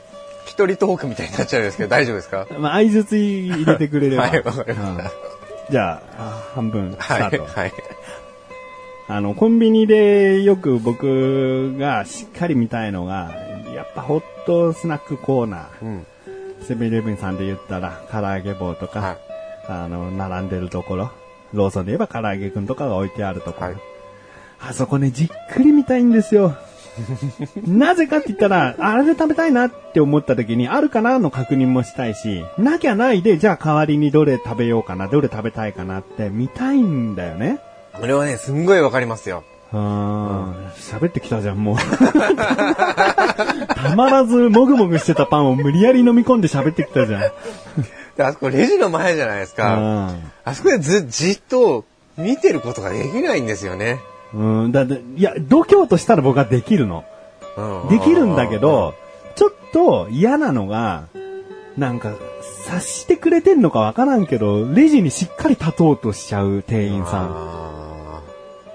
[0.46, 2.48] 一人トークみたいになっちゃうんですけど大丈夫ですか？
[2.60, 4.24] まあ、相づち入れてくれれば。
[4.30, 4.98] はいわかりましたうん
[5.72, 7.24] じゃあ、半分スタはい。
[7.32, 7.46] ート。
[7.60, 7.74] はい。
[9.08, 13.45] あの、コンビニでよく僕がしっかり見たいのが、や
[13.86, 16.06] っぱホットスナックコーナうん。
[16.62, 16.66] ー。
[16.66, 19.18] セブンイレブンさんで言ったら、唐揚げ棒とか、はい。
[19.68, 21.12] あの、並んでるところ。
[21.54, 23.68] ローソンで言えば唐揚げくんとかが置いてあるところ。
[23.68, 23.78] はい
[24.58, 26.56] あそこね、じっくり見たいんですよ。
[27.68, 37.60] なぜかって言ったら、あれで食べたいなって思った時に、あるかなの確認もしたいし、なきゃないで、じゃあ代わりにどれ食べようかな、どれ食べたいかなって見たいんだよね。
[37.94, 39.44] これはね、すんごいわかりますよ。
[39.78, 41.76] あー喋ってきたじゃん、もう。
[43.76, 47.22] たまらず、もぐもぐしてたパンを無理やり飲み込んで喋ってきたじゃん。
[48.16, 50.14] であそこレジの前じゃないですか。
[50.46, 51.84] あそこでず、じっと
[52.18, 54.00] 見てることができないんですよね。
[54.34, 54.64] うん。
[54.64, 57.04] うん、だって、いや、度胸としたら僕はできるの。
[57.58, 58.94] うんできるんだけ、ど、
[59.36, 61.06] ちょっと嫌なのが、
[61.78, 62.14] なんか、
[62.66, 67.75] 察してくれてんのかわからんけど、レジにしっかり立とうとしちゃう店員さん。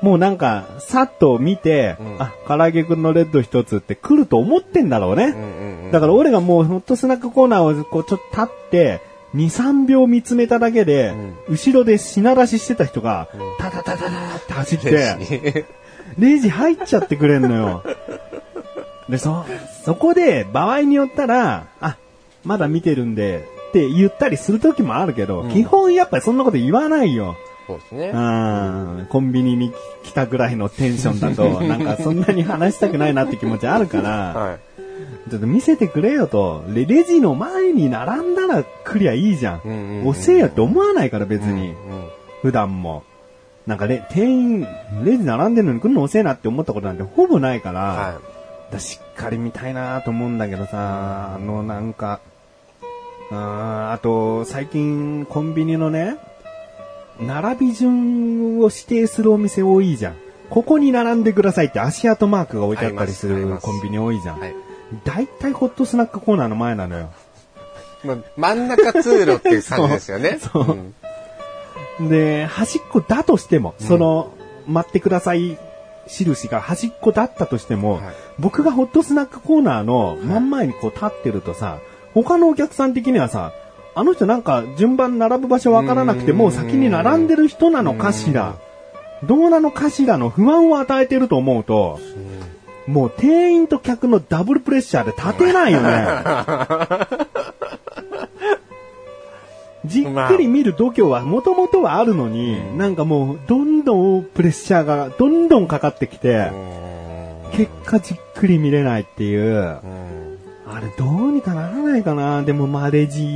[0.03, 5.25] あもうなんか、さっと見て、うんあ、唐揚げくんのレッド一つって来ると思ってんだろうね。
[5.25, 5.91] ーうんうんうん。
[5.93, 9.01] だから俺がもうホットスナックコーナーをこうちょっと立って、
[9.35, 11.15] 2、3秒見つめただけで、
[11.49, 15.67] 後ろで品出ししてた人が、タタタタタって走って、レ
[16.19, 17.85] レジ入っちゃってくれんのよ。
[19.09, 19.45] で、そ、
[19.85, 21.97] そこで場合によったら、あ、
[22.45, 27.37] まだ見てるんで、って言ったりする時もあるけど、基本やっぱりそんなこと言わないよ。
[27.71, 28.09] そうですね。
[28.09, 34.59] うん、コンビニに来たぐらいのテンションだと、 なんかそんなに話したくないなって気持ちあるから、はい。
[35.31, 36.65] ちょっと見せてくれよと。
[36.69, 39.61] レレジの前に並んだら来りゃいいじゃん。
[39.65, 41.69] うんうんうん遅えよって思わないから別に。
[41.69, 41.75] うん
[42.43, 43.03] 普段も。
[43.67, 44.67] なんかね、店員、
[45.05, 48.21] レジ並んでるのに来るの遅えなって思ったことなんてほぼないから、は
[48.73, 52.21] だしっかり見たいなと思うんだけどさ、あのなんか、
[53.31, 56.17] あーあと、最近コンビニのね、
[57.21, 60.17] 並び順を指定するお店多いじゃん。
[60.49, 64.39] ここに並んでくださいって足跡マークが置いてあったりするコンビニ多いじゃん。
[64.39, 64.41] い。
[64.41, 64.55] はい。
[65.05, 67.11] 大体ホットスナックコーナーの前なのよ。
[68.03, 70.39] まあ、真ん中通路っていう感じですよね。
[70.43, 70.95] そうそうん
[72.09, 74.33] で、端っこだとしても、その、
[74.67, 75.59] 待ってください
[76.07, 78.03] 印が端っこだったとしても、はい
[78.41, 81.79] 僕がホットスナックコーナーの真ん前にこう立ってるとさ、
[82.15, 83.53] 他のお客さん的にはさ、
[84.01, 86.39] あの人なんか順番並ぶ場所わからなくてうん。
[86.39, 88.57] もう先に並んでる人なのかしら、
[89.25, 92.01] どうなのかしらの不安を与えてると思うと、
[92.87, 96.07] もう店員と客のダブルプレッシャーで立てないよね。
[99.85, 106.51] じっくり見る度胸はもともとはあるのに、なんかもうどんどんプレッシャーがどんどんかかってきて、
[107.53, 109.79] 結果じっくり見れないっていう、
[110.73, 112.43] あれどうにかならないかな。
[112.43, 113.27] でもまあレジ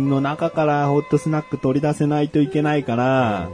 [0.00, 3.48] の中からホットスナック取り出せないといけないから、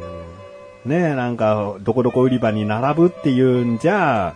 [0.85, 4.35] ねえ、なんか、どこどこ売り場に並ぶっていうんじゃ、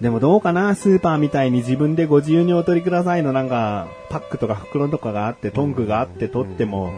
[0.00, 0.74] でもどうかな。
[0.74, 3.32] スーパーみたいに自分でご自由にお取りくださいの。
[3.32, 6.92] なんか、パックとか袋とかがあって、トングがあって取っても、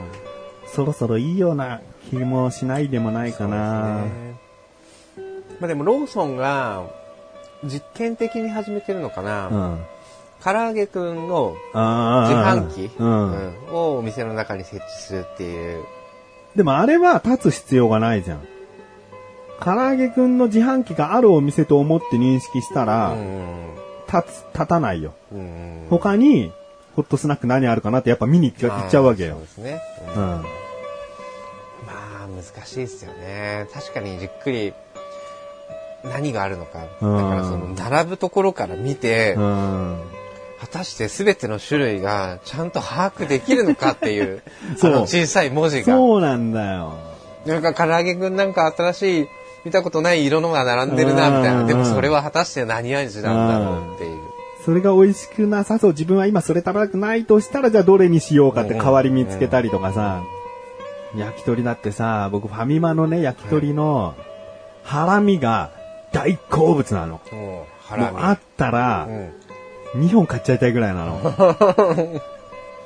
[0.67, 1.81] そろそろいいような
[2.11, 4.05] 気もしないでもないかな。
[5.61, 6.85] まあでもローソンが
[7.65, 9.79] 実験的に始めてるのかな、うん。
[10.45, 15.85] 唐揚げくんのあ自販機、をお店の中に設置するっていう。
[16.55, 18.47] でもあれは立つ必要がないじゃん。
[19.63, 23.71] 唐揚げくんの自販機があるお店と思って認識したら、うん
[24.07, 25.15] 立つ、立たないよ。
[25.33, 26.53] うん他に、
[26.95, 29.41] ホットスナック何あるかなってやっぱ見に行っちゃうわけよそう。
[29.41, 29.81] ですね。
[30.15, 30.45] ううんまん。
[30.45, 30.45] あ
[32.29, 33.67] 難しいですよね。
[33.73, 34.75] 確かにじっくり
[36.05, 36.81] 何があるのか。
[36.81, 39.99] だうんからその並ぶところから見て、うん。
[40.61, 44.43] 果たして全ての種類がちゃんと把握できるのかっていう、
[44.77, 45.95] その小さい文字が。
[45.95, 46.95] そうなんだよ。
[47.47, 49.29] なんか唐揚げくんなんか新しい
[49.65, 51.61] 見たことない色のが並んでるなみたいな。
[51.61, 54.19] うんでもそれは果たして何味なんだろうっていう。
[54.65, 55.91] それが美味しくなさそう。
[55.91, 60.23] 自分は今それ食べたくないとしたら、じゃあどれにしようかって代わり見つけたりとかさ。
[61.17, 64.15] 焼き鳥だってさ、僕ファミマのね、焼き鳥の
[64.83, 65.71] ハラミが
[66.13, 67.21] 大好物なの。
[67.31, 68.19] もうもハラミ。
[68.19, 69.33] うあったらう、ん
[69.95, 72.21] 2本買っちゃいたいぐらいなの。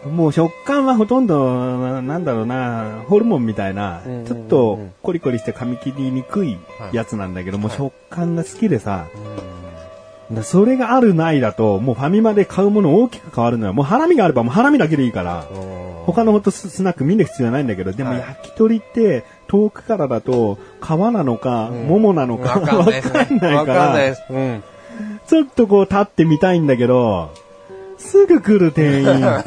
[0.11, 6.57] もう食感はほとんど、ななんだろうな、ホルモンみたいなちょっとコリコリして噛み切りにくい
[6.92, 9.07] やつなんだけど、もう食感が好きでさ、
[10.31, 13.73] だそれがあるないだと、もうファミマで買うもの大きく変わるのよ。
[13.73, 15.47] もうハラミがあればもうハラミだけでいいから、
[16.07, 18.18] 他のホットスナック見る必要はないんだけど、でもはい。
[18.21, 21.88] 焼き鳥って遠くからだと皮なのか、うん。
[21.88, 24.23] ももなのかわかんないかんないかわかんないでら、す。
[24.31, 24.62] うん。
[25.26, 27.34] ちょっとこう立ってみたいんだけど、
[27.98, 29.20] すぐ来る店員。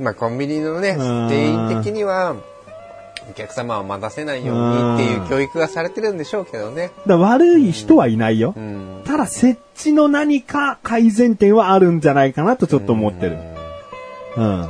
[0.00, 2.36] まあコンビニのね、うん店員的には、
[3.30, 6.90] お客様を待たせないようにっていう教育がされてるんでしょうけどね。
[7.06, 8.60] だ悪い人はいないよう。
[8.60, 9.02] ん。
[9.04, 13.38] ただ設置の何か改善点はあるんじゃないかなとちょっと思ってる。
[14.36, 14.68] うん。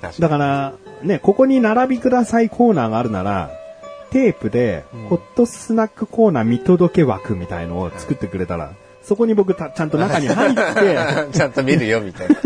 [0.00, 3.50] 確かだから、ね、ここに並びくださいコーナーがあるなら、
[4.14, 8.72] テープで、ホットスナックコーナー見届け枠みたいのを作ってくれたら、
[9.02, 10.60] そこに僕たちゃんと中に入って、
[11.26, 11.32] に。
[11.34, 12.36] ちゃんと見るよ、みたいな。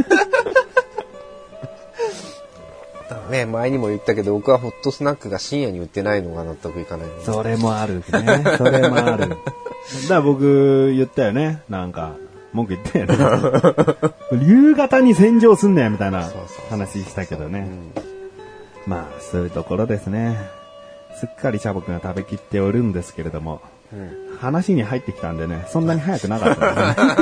[3.30, 7.08] ね、前にも言ったけど、僕はホットスナックが深夜に売ってないのが納得いかない。
[7.22, 8.02] それもあるね。
[8.56, 9.28] それもある。
[9.28, 9.36] だか
[10.08, 11.60] ら僕言ったよね。
[11.68, 12.12] なんか、
[12.54, 13.14] 文句言ったよね。
[14.42, 17.58] 夕方に洗浄すんなよみたいなそうそうそう話したけどね。
[17.60, 17.92] うん
[18.86, 20.38] まあ、そういうところですね。
[21.18, 23.60] すっかりシャボくんが食べきっておるんですけれども、
[23.92, 27.16] うん話に入ってきたんでね、そんなに早くなかったですね。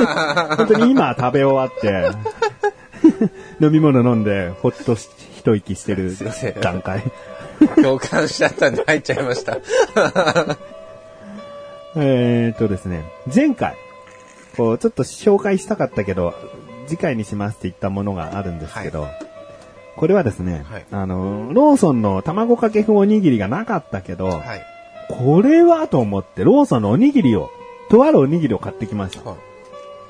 [0.55, 2.11] 本当に今食べ終わって、
[3.59, 6.15] 飲み物飲んで、ほっとし一息してる
[6.61, 7.03] 段階。
[7.81, 9.57] 共感しちゃったんで入っちゃいました。
[11.95, 13.75] えーっとですね、前回、
[14.55, 16.35] こう、ちょっと紹介したかったけど、
[16.85, 19.07] 次回にしますって言ったものがあるんですけど、
[19.97, 24.61] これはですね、はいあの、ローソンの卵かけ風おにぎりがなかったけど、はい。
[25.09, 27.49] これはと思って、ローソンのおにぎりを、
[27.89, 29.29] とあるおにぎりを買ってきました。
[29.29, 29.37] はい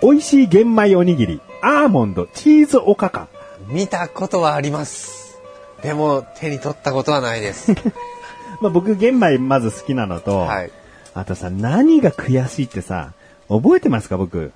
[0.01, 3.27] 美味しい玄米おにぎり、アーモンド、チーズおかか。
[3.67, 5.39] 見たことはあります。
[5.81, 7.71] でも、手に取ったことはないです。
[8.61, 10.71] まあ、僕、玄米まず好きなのと、はい。
[11.15, 13.13] あとさ、何が悔しいってさ、
[13.49, 14.51] 覚えてますか僕？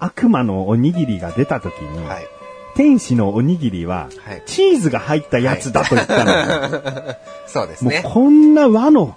[0.00, 2.26] 悪魔のおにぎりが出た時に、はい。
[2.74, 7.16] 天使のおにぎりは、はいチーズが入ったやつだと言ったの。
[7.46, 8.02] そうですね。
[8.02, 9.16] もうこんな和の、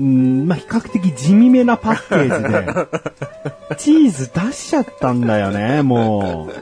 [0.00, 6.52] うんまあ、比較的地味めなパッケージで、 チーズ出しちゃったんだよね、もう。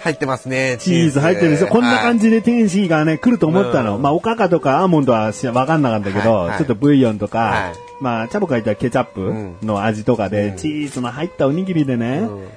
[0.00, 0.76] 入ってますね。
[0.78, 1.68] チーズ入ってるんですよ。
[1.68, 2.24] こんな感じ。
[2.24, 3.96] じで天使がね、来ると思ったの。
[3.96, 12.48] うんまあ、おかかとかアーモンドはしわかんなかったけど、はいはいちょっとブイヨンとか、はいまあ、チャボが言ったらケチャップの味とかで、うんチーズの入ったおにぎりでね、うん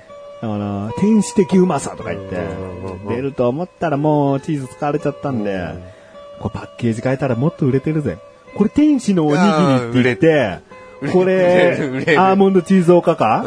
[0.44, 5.84] あの、天使的うまさとか言ってうん、出ると思ったらもうチーズ使われちゃったんで、うん
[6.40, 8.18] これパッケージ変えたらもっと売れてるぜ。
[8.56, 9.38] これ天使のおに
[9.94, 10.60] ぎりって言って、
[11.12, 13.44] こ売れアーモンドチーズおかか、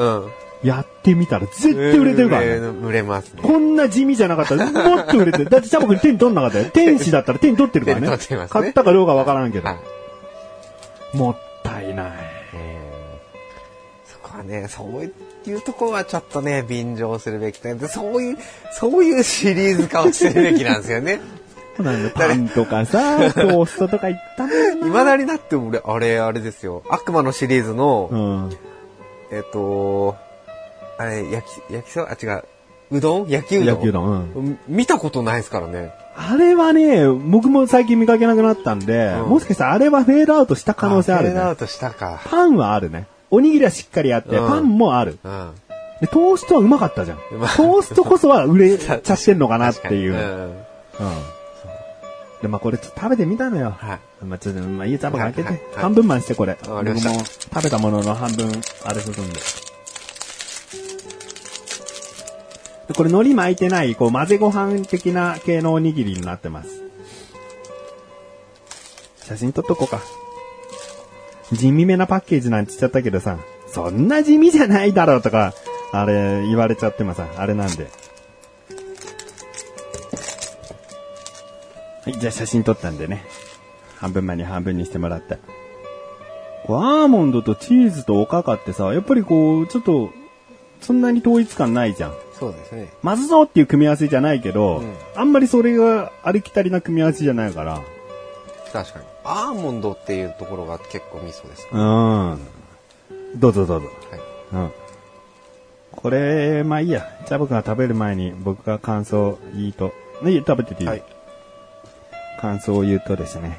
[0.63, 0.69] うん。
[0.69, 2.57] やってみたら絶対売れてるからね。
[2.57, 3.43] 売れますね。
[3.43, 5.51] こんな地味じゃなかったら、もっと売れてる。
[5.51, 6.65] だってチャボくん手に取んなかったよ。
[6.73, 8.09] 天使だったら手に取ってるからね。
[8.09, 8.17] ね
[8.49, 9.69] 買ったかどうかわからんけど。
[9.69, 9.79] は
[11.15, 11.17] い。
[11.17, 12.11] もったいない。
[14.07, 15.13] そこはね、そうい
[15.55, 18.39] うとこはちょっとね、便乗するべきだでそういう、
[18.73, 21.21] そういうシリーズ化をするべきなんですよね。
[21.77, 24.87] そ うなんだよパンとかさ、 トーストとか言ったもんな。
[24.87, 26.83] 未だになって俺、あれ、あれですよ。
[26.89, 28.51] 悪魔のシリーズの、うん。
[29.31, 30.17] えっと、
[30.99, 32.45] あれ、焼き、焼きそば、あ、違う。
[32.93, 33.29] うどん？
[33.29, 33.67] 焼きうどん？
[33.67, 34.07] 焼きうどん。
[34.35, 35.91] うん見たことないですからね。
[36.17, 41.31] あれはね、僕も最近見かけなくなったんで、うんもしかしたらあれはフェードアウトした可能性あるね。
[41.31, 42.21] フェードアウトしたか。
[42.31, 43.07] パンはあるね。
[43.31, 45.19] おにぎりはしっかりあって、うんパンもある。
[45.23, 45.51] うん。
[46.01, 47.19] で、トーストはうまかったじゃん。
[47.19, 50.13] トーストこそは売れ ちゃってんのかなっていう。
[50.13, 50.21] うん。
[50.21, 50.57] うん
[52.43, 53.75] で、まあこれちょっと食べてみたのよ。
[53.77, 54.25] はい。
[54.25, 55.61] まあちょっと、まあいい分開けて。
[55.75, 56.59] 半分マンしてこれ。
[56.63, 58.51] 僕も食べたものの半分、
[58.85, 59.41] あれするんで。
[62.89, 66.83] でこれ海苔巻いてない、こう混ぜご飯的な系のおにぎりになってます。
[69.25, 70.01] 写真撮っとこうか。
[71.53, 75.55] 地味めなパッケージなんて言っちゃったけどさ、そんな地味じゃないだろうとか、
[75.93, 77.89] あれ言われちゃってもさ、あれなんで。
[82.05, 83.25] はい、じゃあ写真撮ったんでね。
[83.99, 85.39] 半分前に半分にしてもらって。
[86.65, 90.11] こうアーモンドとチーズとおかかってさ、やっぱりこう、ちょっと、
[90.81, 92.15] そんなに統一感ないじゃん。
[92.39, 92.93] そうですね。
[93.03, 97.81] まずそうっていう組み合わせじゃないけど、うんあんまりそれがありきたりな組み合わせじゃないから、
[98.73, 99.05] 確かに。
[99.29, 101.69] アーモンドっていうところが結構ミソです。
[101.73, 102.39] うん。
[103.37, 103.89] どうぞどうぞ。
[104.11, 104.21] はい。
[104.53, 104.73] うん。
[105.93, 107.07] これ、まあいいや。
[107.27, 109.93] じゃあ僕が食べる前に僕が感想言いと。
[110.25, 111.03] いい食べてていい、はい。
[112.41, 113.59] 感想を言うとですね。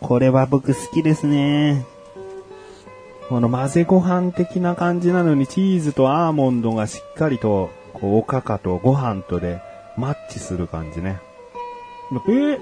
[0.00, 1.84] これは僕好きですね。
[3.28, 9.60] この混ぜご飯的な感じなのにチーズとアーモンドがしっかりと、こう、おかかとご飯とで
[9.96, 11.20] マッチする感じね。
[12.26, 12.60] ベー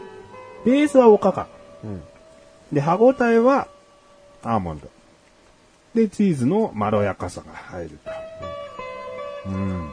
[0.64, 1.46] ベースはおかか。
[1.84, 2.02] うん。
[2.72, 3.68] で、歯ごたえは
[4.42, 4.88] アーモンド。
[5.94, 8.11] で、チーズのまろやかさが入ると。
[9.50, 9.90] うん。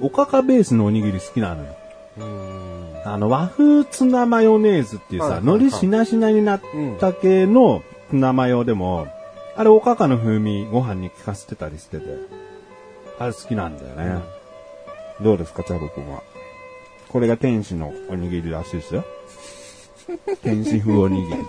[0.00, 1.76] おかかベースのおにぎり好きなのよ。
[2.18, 3.02] うん。
[3.04, 6.60] あの、和風ツナマヨネーズっていうさ、はいはいはい海苔しなしなになっ
[6.98, 9.08] た系のツナマヨでも、
[9.56, 12.04] あれおかかの風味ご飯に効かせてたりしてて、
[13.18, 14.22] あれ好きなんだよね。
[15.22, 16.22] どうですか、チャボくんは。
[17.08, 19.04] これが天使のおにぎりらしいですよ。
[20.42, 21.42] 天使風おにぎり。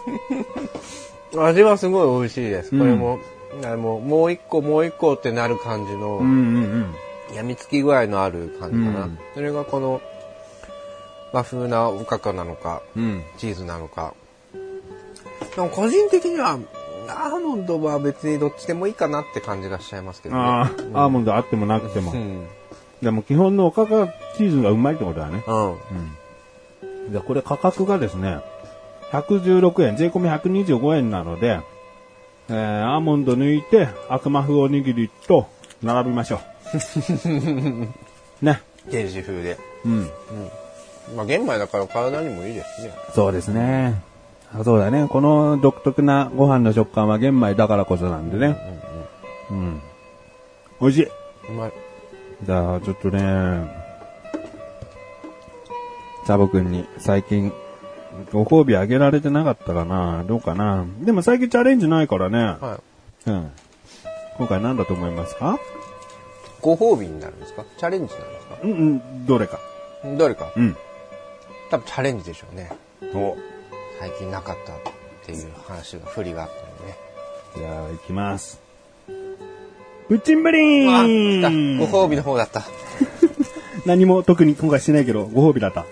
[1.38, 2.76] 味はすごい美味しいです。
[2.76, 3.20] うんこれも、
[3.64, 6.94] あもうもう一個もう一個ってなる感じの、うんうん
[7.30, 7.36] うん。
[7.36, 9.06] やみつき具合のある感じかな。
[9.06, 10.02] うんそれがこの、
[11.34, 13.24] 和風なおかかなのか、うん。
[13.38, 14.14] チーズなのか。
[15.56, 16.60] でも個人的には、
[17.10, 20.42] アーモンドは別にどっちでもいいかなって感じがしちゃいますけどね。
[20.42, 20.62] あ
[20.94, 22.12] あ、アーモンドあってもなくても。
[22.12, 22.48] うん。
[23.02, 25.44] でも基本のおかかチーズがうまいってことだね。
[25.48, 25.72] うん。
[25.72, 25.78] うん。
[27.10, 28.40] じゃあこれ価格がですね、
[29.12, 31.62] 116円、税込み125円なので、
[32.50, 35.48] えー、アーモンド抜いて悪魔風おにぎりと
[35.82, 36.40] 並びましょう。
[38.46, 38.62] ね。
[38.90, 39.58] 刑事風で。
[39.86, 40.10] うん。
[41.16, 42.94] まあ玄米だから体にもいいですね。
[43.14, 44.02] そうですね。
[44.54, 45.08] あそうだね。
[45.10, 48.58] この独特なご飯の食感は玄米だからこそなんでね。
[49.52, 49.82] うん。
[50.80, 51.08] 美味しい。
[51.50, 51.74] うまい。
[52.44, 53.87] じゃあ、ちょっとね、
[56.28, 57.54] チャボくんに最近、
[58.34, 60.26] ご褒美あげられてなかったかな？
[60.28, 60.86] どうかな？
[61.00, 62.38] でも最近チャレンジないからね。
[62.40, 62.82] は
[63.28, 63.52] うん。
[64.38, 65.58] 今回何だと思いますか？
[65.58, 65.60] い。
[66.62, 67.64] ご褒美になるんですか？
[67.78, 68.58] チャレンジになるんですか？
[68.62, 69.58] うんうん、どれか。
[70.18, 70.52] どれか？
[70.54, 70.76] うん。
[71.72, 72.72] 多分チャレンジでしょうね。
[73.16, 73.38] お。
[74.02, 74.76] 最近なかったっ
[75.26, 76.98] ていう話が、振りがあったのでね。
[77.56, 78.60] じゃあ、行きます。
[80.10, 81.50] プッチンブリあ、ー来た。
[81.50, 82.64] ンご褒美の方だった。
[83.86, 85.86] 何も特に今回してないけど、ご褒美だった。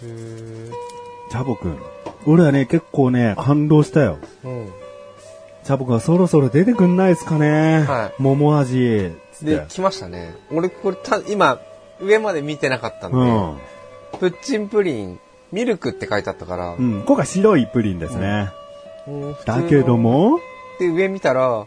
[0.00, 1.78] チャボくん。
[2.26, 4.18] 俺はね、結構ね、感動したよ。
[4.44, 4.72] うん。
[5.62, 7.84] チャボくんはそろそろ出てくんないですかね。
[7.86, 9.12] はい桃味。
[9.42, 10.34] で、来ましたね。
[10.50, 11.60] 俺、これた、今、
[12.00, 13.56] 上まで見てなかったんで、うん。
[14.18, 15.20] プッチンプリン、
[15.52, 17.04] ミルクって書いてあったから、うん。
[17.06, 18.50] 今回白いプリンですね。
[19.06, 20.38] うんだけども、
[20.78, 21.66] で、上見たら、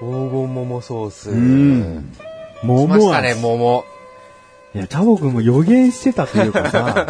[0.00, 1.30] 黄金桃ソース。
[1.30, 2.12] うん。
[2.62, 2.88] 来桃味。
[2.88, 3.84] ましたね、桃。
[4.74, 7.06] いや、チャボくんも予言してたというかさ、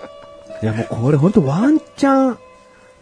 [0.62, 2.38] いやもうこれほんとワンチャン、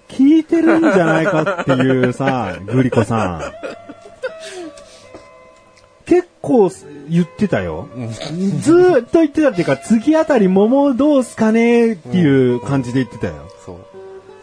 [0.08, 3.42] 聞いてるんじゃないかっていうさ、グリコさん。
[6.04, 6.70] 結構
[7.08, 7.88] 言ってたよ。
[8.60, 13.34] ずーっと言ってたっていうか、次あたり桃どうすかねっていう感じで言ってたよ。
[13.64, 13.76] そう。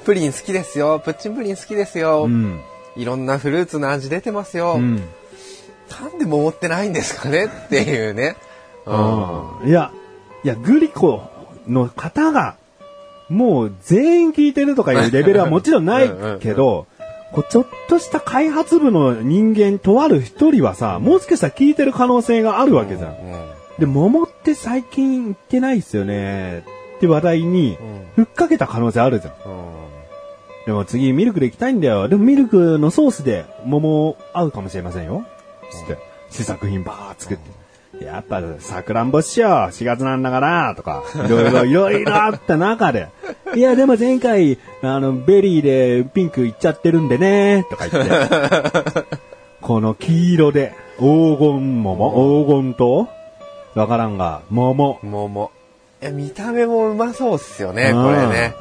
[0.06, 1.00] プリン好きですよ。
[1.04, 2.24] プッチンプリン好きですよ。
[2.24, 2.62] うん。
[2.96, 4.76] いろんなフルーツの味出てますよ。
[4.76, 5.04] うん。
[6.02, 8.36] なんで桃ってないんですかねっていうね。
[8.90, 9.60] うん。
[9.62, 9.92] うんいや、
[10.44, 11.24] いや、グリコ
[11.68, 12.56] の方が、
[13.30, 16.88] もう全員聞いてるとかいう レベルはもちろんないけど、
[17.32, 23.10] こうちょっとした開発部の人間とある一人はさ、もしかしたら聞いてる可能性があるわけじゃん。
[23.12, 23.16] うん。
[23.78, 26.64] で、桃って最近言ってないっすよね。
[26.98, 27.78] って話題に、
[28.16, 29.34] ふっかけた可能性あるじゃん。
[30.66, 32.08] でも次ミルクで行きたいんだよ。
[32.08, 35.24] でもミルクのソースで桃合うかもしれませんよ。
[35.72, 35.98] つって、
[36.30, 37.59] 試作品ばー作って。
[38.02, 43.08] やっぱ、さくらんぼっしよ !4 月なんだからとか、いろいろ、いろいろあった中で、
[43.56, 49.06] いや、でも前回、あの、ベリーでピンクいっちゃってるんでねとか言って、
[49.62, 53.10] この黄色で、黄金桃、黄金と、
[53.76, 55.00] わからんが、桃。
[55.04, 55.52] 桃。
[56.02, 58.54] いや、見た目もうまそうっすよね、うんこれね。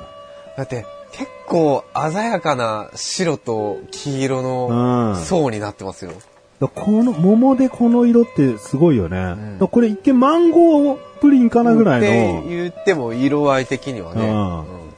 [0.57, 6.13] だって、結構鮮やかな白と黄色うんの層になってますよ。
[6.13, 6.19] だ
[6.67, 9.35] この、桃でこの色ってすごいよね。
[9.35, 12.49] んだこれ一見マンゴープリンかなぐらいっての。
[12.49, 14.29] 言っても色合い的にはね。
[14.29, 14.89] うん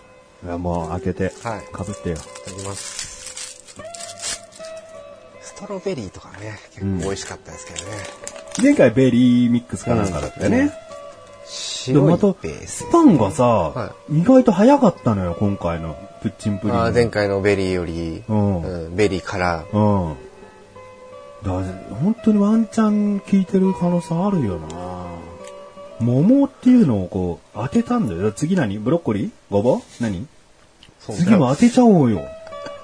[0.42, 2.16] もう開けて、はいかぶってよ。
[2.16, 3.66] いただきます。
[5.42, 7.96] ストロベリーとかね、結構美味しかったですけどね。
[8.62, 10.68] 前回ベリーミックスかなんかだったよね。
[10.68, 10.72] で
[11.44, 12.90] 白いまた、ベースス。
[12.90, 16.76] パンがさ、は意外と早かったのよ、今回のプッチンプリン。
[16.94, 20.16] 前回のベリーより、うんうんベリーから、うん。
[21.45, 21.53] だ
[22.03, 24.68] 本当にワンチャン効いてる可能性あるよな
[26.01, 28.32] 桃っていうのをこう、当てたんだよ。
[28.32, 28.78] 次何？
[28.78, 29.30] ブロッコリー？
[29.51, 29.80] ごぼう？
[30.01, 30.26] 何？
[31.01, 32.22] 次も当てちゃおうよ。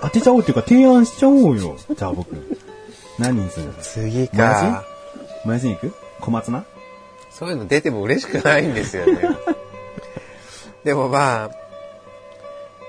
[0.02, 1.76] 当てちゃおうっていうか提案しちゃおうよ。
[1.96, 2.36] じゃあ僕。
[3.18, 3.72] 何にする？
[3.80, 4.84] 次もやか。
[5.46, 6.64] もやし肉小松菜？
[7.30, 9.20] そういうの出ても嬉しくないんですよね。
[10.84, 11.50] でもまあ、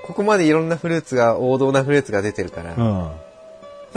[0.05, 3.11] ここまでいろんなフルーツが、王道なフルーツが出てるから、うん。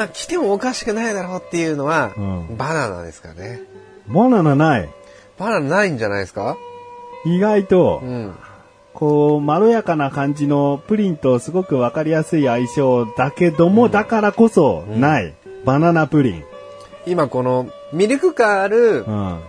[0.01, 3.61] まあ来てもおかしくないだろうっていうのは、うんバナナですかね。
[4.09, 4.89] バナナない。
[5.39, 6.57] バナナないんじゃないですか？
[7.27, 8.35] 意外とう、ん。
[8.95, 15.35] こう、まろやかな感じのプリンとすごくわかりやすい相性だけども、だからこそ、ない。
[15.67, 16.45] バナナプリン。
[17.07, 19.41] 今このミルク感あるうん。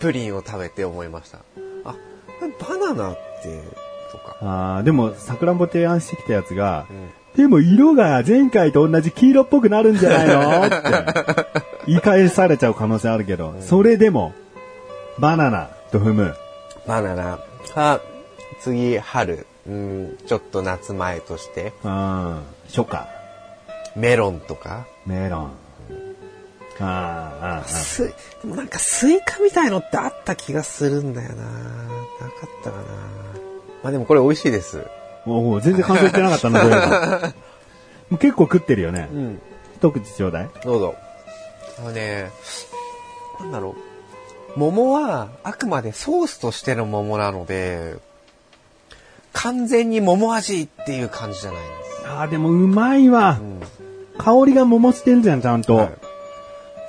[0.00, 1.38] プリンを食べて思いました。
[1.84, 1.98] あ、こ
[2.42, 3.58] れバナナって、
[4.12, 4.36] とか。
[4.42, 10.66] あーでも、さくらんぼ提案してきたやつが、うんでも色が前回と同じ黄色っぽくなるんじゃないの？
[10.66, 10.76] って
[11.86, 14.32] 言い返されちゃう可能性あるけど、それでも、
[15.18, 16.34] バナナと踏む。
[16.86, 17.38] バナナ
[17.74, 18.00] か、
[18.60, 22.42] 次春、うん、ちょっと夏前として、うん。
[22.68, 23.08] 初夏。
[23.96, 24.86] メロンとか？
[25.06, 25.52] メロン。
[26.80, 26.86] あー
[27.60, 28.12] あー、あ
[28.42, 31.52] でもなんかスイカみたいのってあった気がするんだよななか
[32.46, 32.82] ったかな
[33.84, 34.84] まあでもこれ美味しいです。
[35.26, 36.60] ーおう全然感想言ってなかったな、
[38.10, 39.08] そう結構食ってるよね。
[39.12, 39.40] うん。
[39.76, 40.50] 一口ちょうだい。
[40.64, 40.94] どうぞ。
[41.78, 42.30] あのね、
[43.40, 43.74] なんだろ
[44.56, 44.58] う。
[44.58, 47.96] 桃はあくまでソースとしての桃なので、
[49.32, 52.06] 完全に桃味っていう感じじゃないんです。
[52.06, 53.38] ああ、でもうまいわ。
[53.40, 53.60] うん。
[54.16, 55.76] 香りが桃してるじゃん、ちゃんと。
[55.76, 55.94] はい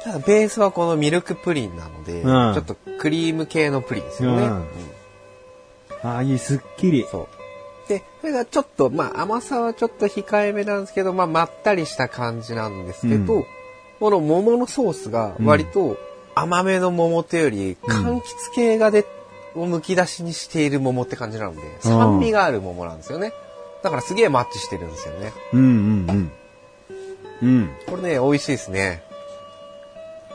[0.03, 4.43] ただベースはこのミルクプリンなので、んちょっとクリーム系のプリンですよね。
[4.43, 4.65] うんうん
[6.03, 7.07] ああ、いい、すっきり。
[7.09, 7.27] そう。
[7.87, 13.45] で、それがちょっと、まあ甘さはちょっと控えめなんですけど、まあまったりした感じなんですけど、うん
[13.99, 15.97] この桃のソースが割と
[16.35, 18.23] 甘めの桃というより、柑橘
[18.53, 19.05] 系がで、
[19.55, 23.31] をむき出しにしている桃って感じなので、酸味がある桃なんですよね。
[23.83, 25.31] だからすげえマッチしてるんですよね。
[25.53, 25.71] うんうん
[26.09, 26.31] うん。
[27.41, 27.69] うん。
[27.87, 29.01] これね、美味しいですね。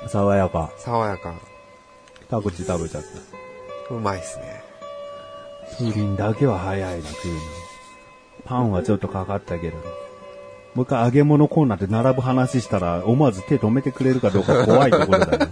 [0.08, 0.72] 爽やか。
[0.78, 1.34] 爽やか。
[2.30, 3.02] 二口食べちゃっ
[3.88, 3.94] た。
[3.94, 4.59] うまいですね。
[5.78, 7.40] プリンだけは早いな、食うの。
[8.44, 9.76] パンはちょっとかかったけど。
[10.74, 15.48] もう一回揚げ物コーナーで並ぶ話したら、思わず手止めてくれるかどうか怖いところだよ。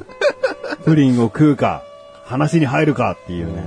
[0.84, 1.82] プリンを食うか、
[2.24, 3.64] 話に入るかっていうね。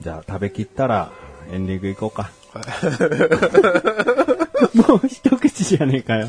[0.00, 1.10] じゃあ食べきったら、
[1.52, 2.30] エンディング行こうか。
[4.88, 6.28] もう一口じゃねえかよ。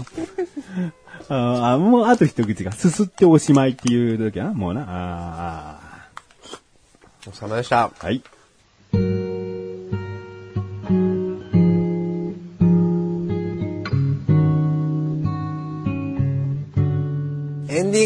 [1.29, 4.85] あーもうあと一口がすすっておしまいっていう時はもうな。
[4.87, 5.79] あ
[7.25, 7.87] お疲れ様でした。
[7.87, 8.21] ーはい。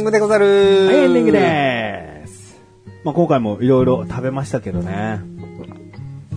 [0.01, 0.45] ングでござる
[0.87, 2.59] はい、エンディングでーす。
[3.03, 5.21] まあ、今回もいろいろ食べましたけどね。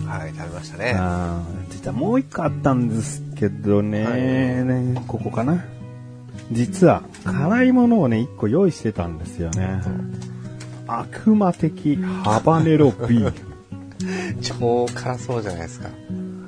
[0.05, 0.95] はい、食べましたね。
[0.97, 5.65] あー実はもう一個あったんですけどね、ねここかな。
[6.51, 9.81] 実は、辛いものをね、一個用意してたんですよね。
[10.87, 13.33] 悪魔的ハバネロビーフ。
[14.41, 15.89] 超辛そうじゃないですか。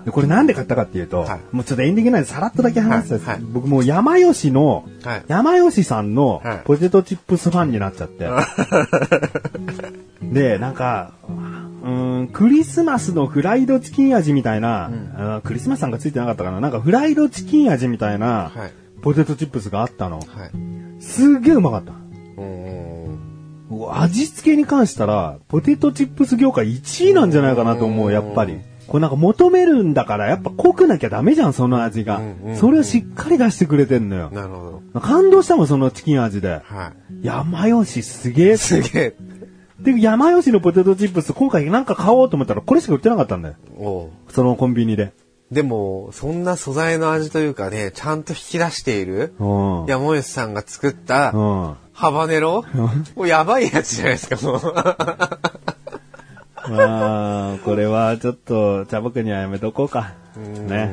[0.08, 8.30] でこれなんで買ったかっていうと、はいもうちょっとエンディングなんでさらっとだけ話すんです、はいはい僕もう山吉の、はい山吉さんのはいポテトチップスファンになっちゃって。
[10.24, 11.12] で、なんか、
[11.84, 16.60] うーん、クリスマスのフライドチキン味みたいな、あークリスマスさんがついてなかったかな？
[16.62, 18.72] なんかフライドチキン味みたいなはい。
[19.02, 20.20] ポテトチップスがあったの。
[20.20, 20.28] はい。
[21.02, 21.94] すっげえうまかった。
[23.90, 28.60] 味付けに関したら、ポテトチップス業界1位なんじゃないかなと思う、やっぱり。
[28.88, 32.52] これなんか求めるんだから、やっぱ濃くなきゃダメじゃん、その味がうんうんう。
[32.54, 34.30] んそれをしっかり出してくれてんのよ。
[34.32, 35.00] なるほど。
[35.02, 36.62] 感動したもん、そのチキン味で。
[36.64, 37.26] はい。
[37.26, 38.58] 山吉すげえ。
[38.58, 39.16] すげえ。
[39.80, 43.56] で、山吉のポテトチップス、今回なんか買おうと思ったら、これしか売ってなかったんだよ。
[43.78, 45.14] おうそのコンビニで。
[45.52, 49.46] でも、そんな素材の味というかね、ちゃんと引き出している、う
[49.84, 49.86] ん。
[49.86, 51.76] 山吉さんが作ったう、ん。
[51.94, 52.64] ハバネロ
[53.16, 54.62] もうやばいやつじゃないですか、もう。
[56.70, 60.14] まあ、これはちょっと、茶僕にはやめとこうか。
[60.38, 60.92] ね。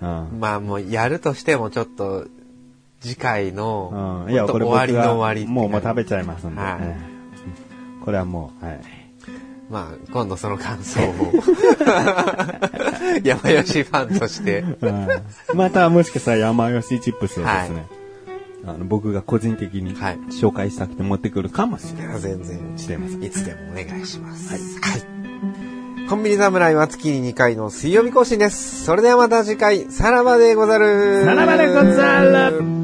[0.00, 0.40] うん。
[0.40, 2.26] まあもうやるとしてもちょっと、
[3.00, 4.32] 次回の、うん。
[4.32, 6.60] いや、これ終わりのは終わりもうもう食べちゃいますんで。
[6.60, 7.12] はいええ
[8.04, 8.80] これはもう、はい。
[9.70, 11.04] まあ、今度その感想を。
[13.24, 14.64] 山吉ファンとして。
[14.80, 15.08] うん
[15.54, 17.86] またもしかしたら山吉チップスをですね、
[18.64, 22.20] あの僕が個人的にはい紹介したくて持ってくるかもしれない。
[22.20, 24.50] 全然してますいつでもお願いします。
[24.80, 25.12] はい。
[26.08, 28.84] コンビニ侍は月に2回の水曜日更新です。
[28.84, 31.24] それではまた次回、さらばでござる。
[31.24, 32.81] さらばでござる